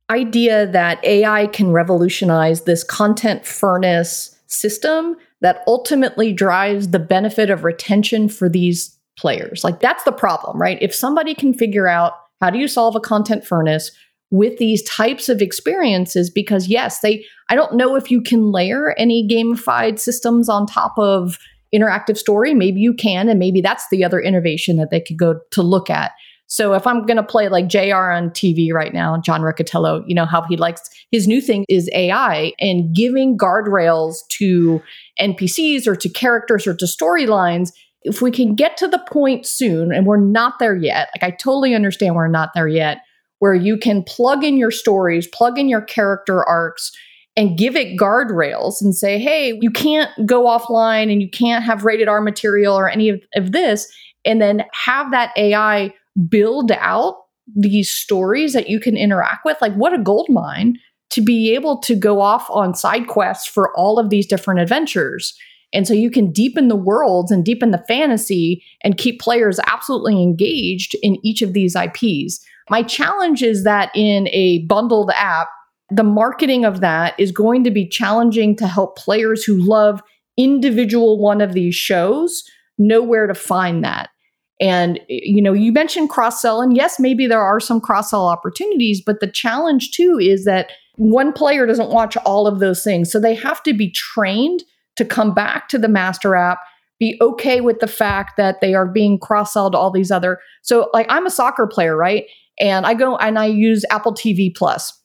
[0.10, 7.64] idea that AI can revolutionize this content furnace system that ultimately drives the benefit of
[7.64, 9.64] retention for these players.
[9.64, 10.78] Like that's the problem, right?
[10.82, 13.92] If somebody can figure out how do you solve a content furnace
[14.32, 18.94] with these types of experiences because yes, they I don't know if you can layer
[18.98, 21.38] any gamified systems on top of
[21.74, 25.40] interactive story, maybe you can and maybe that's the other innovation that they could go
[25.52, 26.12] to look at.
[26.48, 30.14] So if I'm going to play like JR on TV right now, John Riccitiello, you
[30.14, 34.82] know how he likes his new thing is AI and giving guardrails to
[35.18, 37.72] NPCs or to characters or to storylines.
[38.04, 41.36] If we can get to the point soon, and we're not there yet, like I
[41.36, 43.00] totally understand we're not there yet,
[43.40, 46.92] where you can plug in your stories, plug in your character arcs,
[47.36, 51.86] and give it guardrails and say, hey, you can't go offline and you can't have
[51.86, 53.92] rated R material or any of, of this.
[54.26, 55.94] And then have that AI
[56.28, 57.16] build out
[57.56, 59.58] these stories that you can interact with.
[59.62, 60.78] Like, what a gold mine
[61.12, 65.38] to be able to go off on side quests for all of these different adventures.
[65.74, 70.22] And so you can deepen the worlds and deepen the fantasy and keep players absolutely
[70.22, 72.40] engaged in each of these IPs.
[72.70, 75.48] My challenge is that in a bundled app,
[75.90, 80.02] the marketing of that is going to be challenging to help players who love
[80.38, 82.44] individual one of these shows
[82.78, 84.10] know where to find that.
[84.60, 88.28] And you know, you mentioned cross sell, and yes, maybe there are some cross sell
[88.28, 93.12] opportunities, but the challenge too is that one player doesn't watch all of those things,
[93.12, 94.64] so they have to be trained
[94.98, 96.60] to come back to the master app,
[97.00, 100.40] be okay with the fact that they are being cross sold all these other.
[100.62, 102.26] So, like, I'm a soccer player, right?
[102.60, 104.98] And I go and I use Apple TV Plus.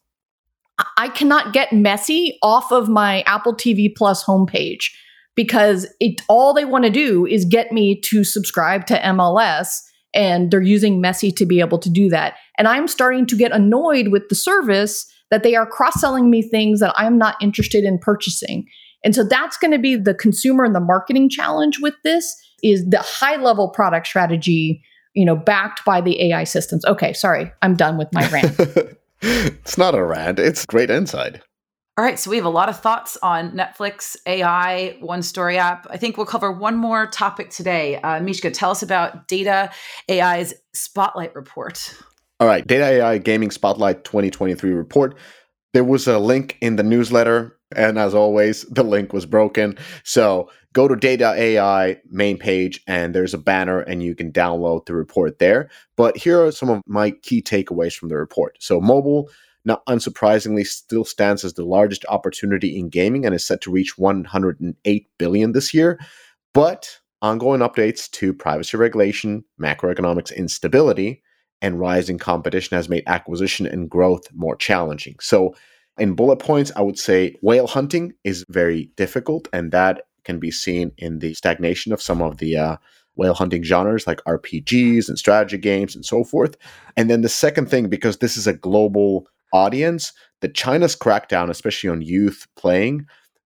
[0.99, 4.91] I cannot get Messi off of my Apple TV Plus homepage
[5.35, 9.81] because it all they want to do is get me to subscribe to MLS
[10.15, 12.35] and they're using Messi to be able to do that.
[12.59, 16.81] And I'm starting to get annoyed with the service that they are cross-selling me things
[16.81, 18.67] that I'm not interested in purchasing.
[19.07, 22.35] And so that's going to be the consumer and the marketing challenge with this
[22.65, 24.83] is the high level product strategy,
[25.15, 26.85] you know, backed by the AI systems.
[26.87, 27.53] Okay, sorry.
[27.63, 28.57] I'm done with my rant.
[29.23, 31.41] it's not a rant, it's great insight.
[31.97, 35.87] All right, so we have a lot of thoughts on Netflix, AI, One Story app.
[35.89, 38.01] I think we'll cover one more topic today.
[38.01, 39.71] Uh, Mishka, tell us about Data
[40.11, 41.95] AI's Spotlight Report.
[42.41, 45.17] All right, Data AI Gaming Spotlight 2023 report.
[45.75, 49.77] There was a link in the newsletter, and as always, the link was broken.
[50.05, 54.87] So go to Data AI main page, and there's a banner, and you can download
[54.87, 55.71] the report there.
[55.97, 58.57] But here are some of my key takeaways from the report.
[58.61, 59.31] So, mobile
[59.67, 63.99] not unsurprisingly, still stands as the largest opportunity in gaming and is set to reach
[63.99, 65.99] 108 billion this year.
[66.55, 71.23] But ongoing updates to privacy regulation, macroeconomics instability,
[71.61, 75.17] and rising competition has made acquisition and growth more challenging.
[75.21, 75.55] So,
[75.99, 80.51] in bullet points, I would say whale hunting is very difficult, and that can be
[80.51, 82.77] seen in the stagnation of some of the uh,
[83.15, 86.57] whale hunting genres like RPGs and strategy games and so forth.
[86.97, 91.89] And then the second thing, because this is a global audience, that China's crackdown, especially
[91.89, 93.07] on youth playing,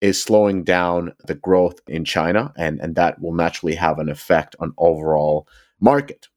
[0.00, 4.56] is slowing down the growth in China, and, and that will naturally have an effect
[4.58, 5.46] on overall
[5.78, 6.28] market.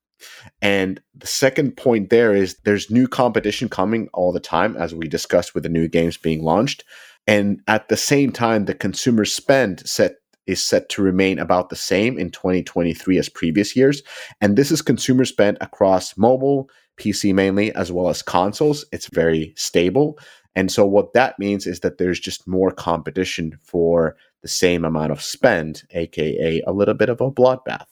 [0.61, 5.07] And the second point there is there's new competition coming all the time, as we
[5.07, 6.83] discussed with the new games being launched.
[7.27, 10.15] And at the same time, the consumer spend set
[10.45, 14.03] is set to remain about the same in 2023 as previous years.
[14.41, 18.85] And this is consumer spend across mobile, PC mainly, as well as consoles.
[18.91, 20.19] It's very stable.
[20.55, 25.11] And so, what that means is that there's just more competition for the same amount
[25.11, 27.85] of spend, aka a little bit of a bloodbath.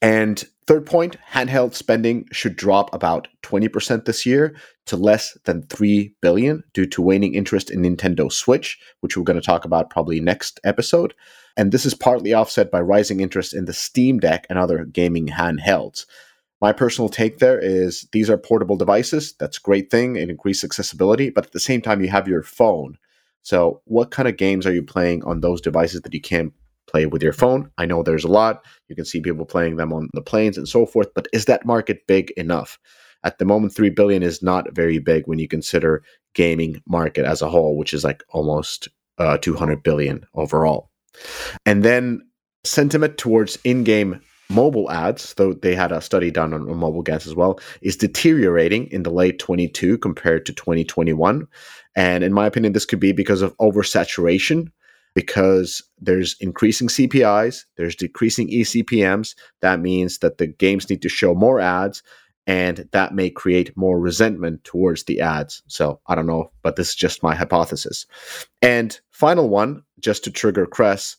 [0.00, 4.54] And third point handheld spending should drop about 20% this year
[4.86, 9.40] to less than 3 billion due to waning interest in Nintendo Switch, which we're going
[9.40, 11.12] to talk about probably next episode.
[11.56, 15.26] And this is partly offset by rising interest in the Steam Deck and other gaming
[15.26, 16.06] handhelds.
[16.60, 19.34] My personal take there is these are portable devices.
[19.38, 20.16] That's a great thing.
[20.16, 22.98] It increases accessibility, but at the same time, you have your phone.
[23.42, 26.52] So, what kind of games are you playing on those devices that you can't
[26.86, 27.70] play with your phone?
[27.78, 28.64] I know there's a lot.
[28.88, 31.64] You can see people playing them on the planes and so forth, but is that
[31.64, 32.78] market big enough?
[33.22, 36.02] At the moment, 3 billion is not very big when you consider
[36.34, 38.88] gaming market as a whole, which is like almost
[39.18, 40.90] uh, 200 billion overall.
[41.66, 42.22] And then
[42.64, 44.20] sentiment towards in-game
[44.50, 48.88] mobile ads, though they had a study done on, mobile games as well, is deteriorating
[48.90, 51.46] in the late 22 compared to 2021.
[51.96, 54.70] And in my opinion, this could be because of oversaturation.
[55.14, 59.34] because there's increasing CPIs, there's decreasing eCPMs.
[59.60, 62.02] That means that the games need to show more ads,
[62.46, 65.62] and that may create more resentment towards the ads.
[65.66, 68.06] So I don't know, but this is just my hypothesis.
[68.62, 71.16] And final one, just to trigger Kress,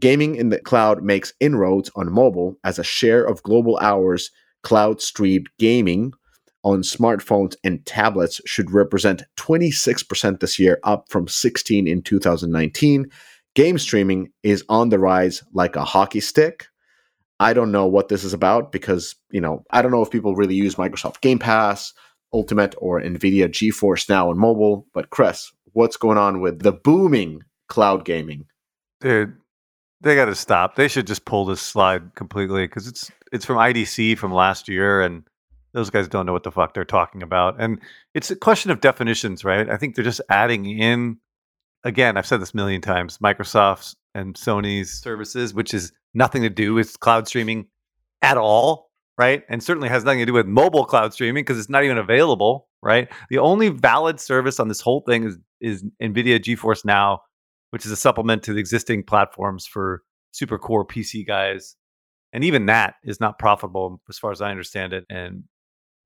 [0.00, 4.30] gaming in the cloud makes inroads on mobile as a share of global hours
[4.62, 6.12] cloud streamed gaming
[6.64, 13.10] on smartphones and tablets should represent 26% this year, up from 16 in 2019.
[13.54, 16.66] Game streaming is on the rise like a hockey stick.
[17.38, 20.34] I don't know what this is about because, you know, I don't know if people
[20.34, 21.92] really use Microsoft Game Pass,
[22.32, 24.86] Ultimate, or NVIDIA GeForce Now on mobile.
[24.94, 28.46] But, Chris, what's going on with the booming cloud gaming?
[29.00, 29.36] Dude,
[30.04, 30.76] they got to stop.
[30.76, 35.02] They should just pull this slide completely because it's it's from IDC from last year,
[35.02, 35.24] and
[35.72, 37.60] those guys don't know what the fuck they're talking about.
[37.60, 37.80] And
[38.14, 39.68] it's a question of definitions, right?
[39.68, 41.18] I think they're just adding in
[41.84, 46.50] again, I've said this a million times, Microsoft's and Sony's services, which is nothing to
[46.50, 47.66] do with cloud streaming
[48.22, 49.42] at all, right?
[49.48, 52.68] And certainly has nothing to do with mobile cloud streaming because it's not even available,
[52.82, 53.08] right?
[53.28, 57.22] The only valid service on this whole thing is is NVIDIA GeForce Now,
[57.74, 61.74] which is a supplement to the existing platforms for super core PC guys.
[62.32, 65.04] And even that is not profitable as far as I understand it.
[65.10, 65.42] And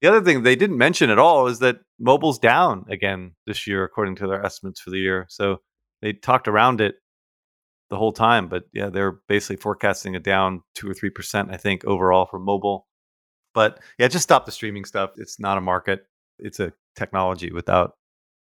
[0.01, 3.85] the other thing they didn't mention at all is that mobile's down again this year,
[3.85, 5.27] according to their estimates for the year.
[5.29, 5.59] So
[6.01, 6.95] they talked around it
[7.91, 11.59] the whole time, but yeah, they're basically forecasting it down two or three percent, I
[11.59, 12.87] think, overall for mobile.
[13.53, 15.11] But yeah, just stop the streaming stuff.
[15.19, 16.07] It's not a market.
[16.39, 17.93] It's a technology without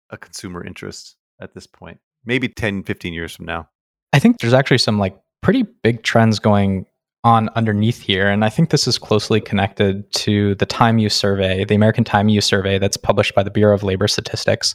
[0.08, 1.98] a consumer interest at this point.
[2.24, 3.68] Maybe 10, 15 years from now.
[4.12, 6.86] I think there's actually some like pretty big trends going
[7.22, 8.28] on underneath here.
[8.28, 12.28] And I think this is closely connected to the time use survey, the American time
[12.28, 14.74] use survey that's published by the Bureau of Labor Statistics.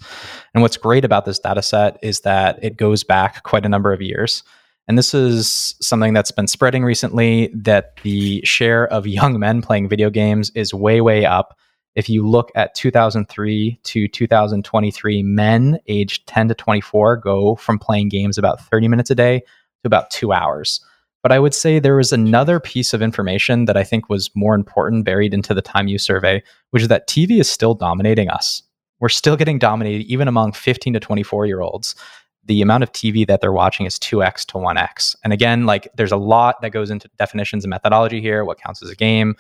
[0.54, 3.92] And what's great about this data set is that it goes back quite a number
[3.92, 4.44] of years.
[4.88, 9.90] And this is something that's been spreading recently that the share of young men playing
[9.90, 11.58] video games is way, way up.
[11.96, 18.10] If you look at 2003 to 2023, men aged 10 to 24 go from playing
[18.10, 19.46] games about 30 minutes a day to
[19.86, 20.82] about two hours.
[21.24, 24.54] But I would say there was another piece of information that I think was more
[24.54, 28.62] important buried into the time use survey, which is that TV is still dominating us.
[29.00, 31.96] We're still getting dominated even among 15 to 24 year olds.
[32.44, 35.16] The amount of TV that they're watching is 2x to 1x.
[35.24, 38.84] And again, like there's a lot that goes into definitions and methodology here, what counts
[38.84, 39.36] as a game.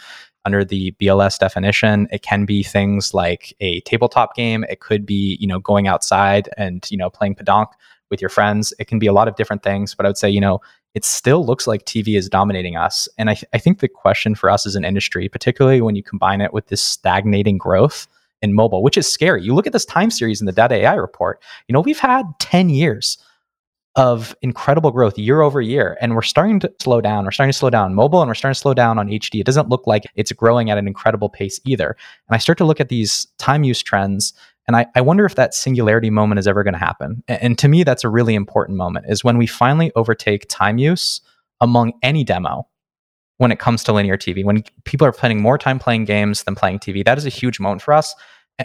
[0.45, 4.63] Under the BLS definition, it can be things like a tabletop game.
[4.69, 7.71] It could be, you know, going outside and, you know, playing pétanque
[8.09, 8.73] with your friends.
[8.79, 10.61] It can be a lot of different things, but I would say, you know,
[10.93, 13.09] it still looks like TV is dominating us.
[13.17, 16.03] And I, th- I think the question for us as an industry, particularly when you
[16.03, 18.07] combine it with this stagnating growth
[18.41, 19.43] in mobile, which is scary.
[19.43, 22.25] You look at this time series in the Data AI report, you know, we've had
[22.39, 23.17] 10 years
[23.95, 25.97] of incredible growth year over year.
[26.01, 27.23] And we're starting to slow down.
[27.23, 29.39] We're starting to slow down mobile and we're starting to slow down on HD.
[29.39, 31.95] It doesn't look like it's growing at an incredible pace either.
[32.27, 34.33] And I start to look at these time use trends
[34.67, 37.23] and I, I wonder if that singularity moment is ever going to happen.
[37.27, 40.77] And, and to me, that's a really important moment is when we finally overtake time
[40.77, 41.21] use
[41.61, 42.67] among any demo
[43.37, 44.43] when it comes to linear TV.
[44.43, 47.59] When people are spending more time playing games than playing TV, that is a huge
[47.59, 48.15] moment for us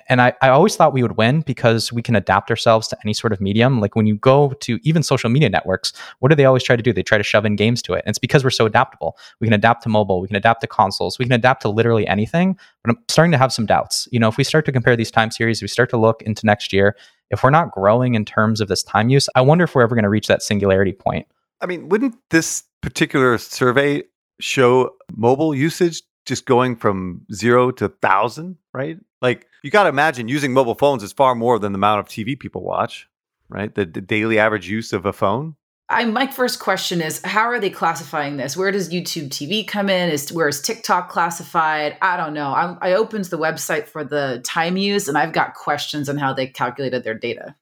[0.08, 3.12] and I, I always thought we would win because we can adapt ourselves to any
[3.12, 3.80] sort of medium.
[3.80, 6.82] Like when you go to even social media networks, what do they always try to
[6.82, 6.92] do?
[6.92, 8.02] They try to shove in games to it.
[8.06, 9.16] And it's because we're so adaptable.
[9.40, 12.06] We can adapt to mobile, we can adapt to consoles, we can adapt to literally
[12.06, 12.56] anything.
[12.84, 14.08] But I'm starting to have some doubts.
[14.12, 16.46] You know, if we start to compare these time series, we start to look into
[16.46, 16.96] next year,
[17.30, 19.94] if we're not growing in terms of this time use, I wonder if we're ever
[19.94, 21.26] going to reach that singularity point.
[21.60, 24.02] I mean, wouldn't this particular survey
[24.40, 28.98] show mobile usage just going from zero to thousand, right?
[29.22, 32.08] Like you got to imagine using mobile phones is far more than the amount of
[32.08, 33.08] TV people watch,
[33.48, 33.74] right?
[33.74, 35.56] The, the daily average use of a phone.
[35.90, 38.56] I, my first question is how are they classifying this?
[38.56, 40.08] Where does youtube tv come in?
[40.08, 41.96] Is where is tiktok classified?
[42.00, 42.54] I don't know.
[42.54, 46.32] I'm, i opened the website for the time use and i've got questions on how
[46.32, 47.56] they calculated their data.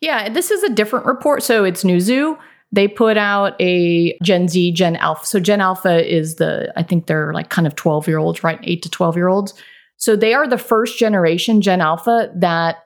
[0.00, 1.44] Yeah this is a different report.
[1.44, 2.36] So it's newzoo
[2.72, 7.06] they put out a gen z gen alpha so gen alpha is the i think
[7.06, 9.54] they're like kind of 12 year olds right 8 to 12 year olds
[10.02, 12.78] so they are the first generation Gen Alpha that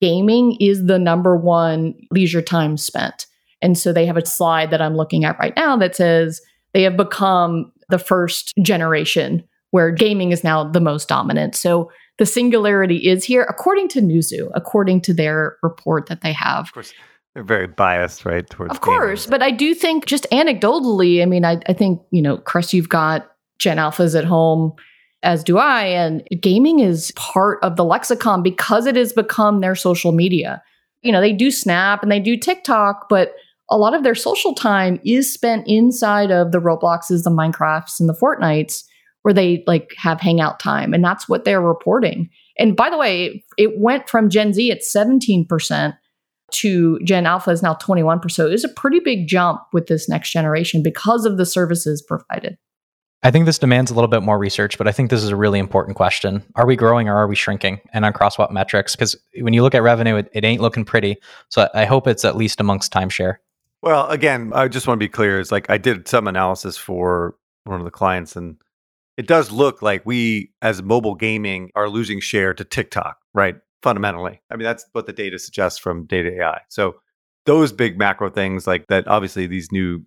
[0.00, 3.26] gaming is the number one leisure time spent.
[3.60, 6.40] And so they have a slide that I'm looking at right now that says
[6.72, 11.56] they have become the first generation where gaming is now the most dominant.
[11.56, 16.66] So the singularity is here, according to Newzoo, according to their report that they have.
[16.66, 16.94] Of course,
[17.40, 18.48] they're very biased, right?
[18.48, 19.30] Towards of course, gaming.
[19.30, 22.88] but I do think just anecdotally, I mean, I, I think you know, Chris, you've
[22.88, 24.74] got Gen Alphas at home
[25.22, 25.84] as do I.
[25.84, 30.62] And gaming is part of the lexicon because it has become their social media.
[31.02, 33.34] You know, they do Snap and they do TikTok, but
[33.70, 38.08] a lot of their social time is spent inside of the Robloxes, the Minecrafts, and
[38.08, 38.84] the Fortnites,
[39.22, 42.28] where they like have hangout time, and that's what they're reporting.
[42.58, 45.96] And by the way, it went from Gen Z at 17%
[46.52, 48.30] to Gen Alpha is now 21%.
[48.30, 52.02] So it was a pretty big jump with this next generation because of the services
[52.02, 52.56] provided.
[53.22, 55.36] I think this demands a little bit more research, but I think this is a
[55.36, 56.42] really important question.
[56.54, 57.80] Are we growing or are we shrinking?
[57.92, 58.96] And across what metrics?
[58.96, 61.18] Because when you look at revenue, it, it ain't looking pretty.
[61.50, 63.36] So I hope it's at least amongst timeshare.
[63.82, 65.38] Well, again, I just want to be clear.
[65.38, 68.56] Is like I did some analysis for one of the clients, and
[69.16, 73.56] it does look like we, as mobile gaming, are losing share to TikTok, right?
[73.82, 76.60] Fundamentally, I mean that's what the data suggests from Data.ai.
[76.68, 76.96] So
[77.46, 80.04] those big macro things, like that, obviously these new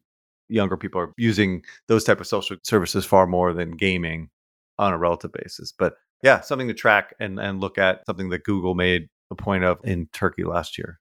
[0.50, 4.30] younger people are using those type of social services far more than gaming
[4.78, 5.74] on a relative basis.
[5.78, 8.06] But yeah, something to track and and look at.
[8.06, 11.00] Something that Google made a point of in Turkey last year.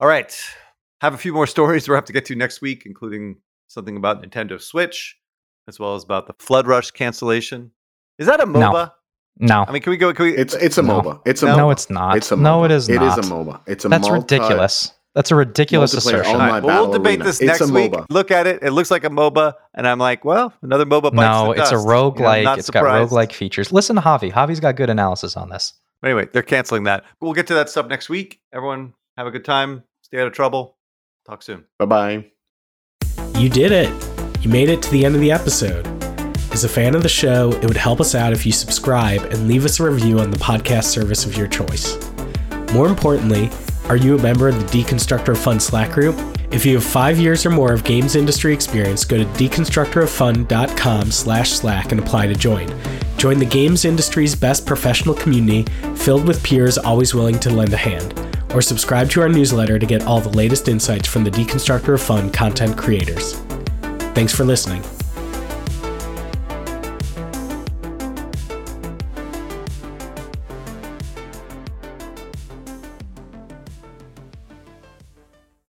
[0.00, 0.36] All right,
[1.00, 3.36] have a few more stories we'll have to get to next week, including
[3.68, 5.16] something about Nintendo Switch,
[5.66, 7.72] as well as about the Flood Rush cancellation.
[8.18, 8.72] Is that a MOBA?
[8.72, 8.90] No.
[9.40, 10.12] I mean, can we go?
[10.12, 10.36] Can we?
[10.36, 11.00] It's it's a No.
[11.00, 11.20] MOBA.
[11.26, 11.56] It's a No, MOBA.
[11.58, 12.16] no, it's not.
[12.16, 12.40] It's a MOBA.
[12.42, 12.64] no, MOBA.
[12.64, 13.18] it is It not.
[13.18, 13.60] is a MOBA.
[13.66, 13.90] It's a MOBA.
[13.90, 14.92] That's multi- ridiculous.
[15.14, 16.32] That's a ridiculous assertion.
[16.34, 17.92] online All right, well, we'll debate this next week.
[18.10, 21.12] Look at it; it looks like a MOBA, and I'm like, well, another MOBA.
[21.12, 21.86] Bites No, the it's a dust.
[21.86, 22.44] You know, roguelike.
[22.44, 23.10] not it's surprised.
[23.10, 23.72] got roguelike features.
[23.72, 24.32] Listen to Javi.
[24.32, 25.72] Javi's got good analysis on this.
[26.04, 27.04] Anyway, they're canceling that.
[27.20, 28.40] We'll get to that stuff next week.
[28.52, 29.82] Everyone, have a good time.
[30.02, 30.76] Stay out of trouble.
[31.26, 31.64] Talk soon.
[31.78, 32.26] Bye bye.
[33.36, 33.90] You did it!
[34.42, 35.84] You made it to the end of the episode.
[36.58, 39.46] As a fan of the show, it would help us out if you subscribe and
[39.46, 41.96] leave us a review on the podcast service of your choice.
[42.72, 43.48] More importantly,
[43.84, 46.18] are you a member of the Deconstructor of Fun Slack group?
[46.50, 51.50] If you have five years or more of games industry experience, go to deconstructoroffun.com slash
[51.50, 52.68] slack and apply to join.
[53.18, 55.62] Join the games industry's best professional community
[55.94, 58.18] filled with peers always willing to lend a hand.
[58.52, 62.02] Or subscribe to our newsletter to get all the latest insights from the Deconstructor of
[62.02, 63.34] Fun content creators.
[64.12, 64.82] Thanks for listening.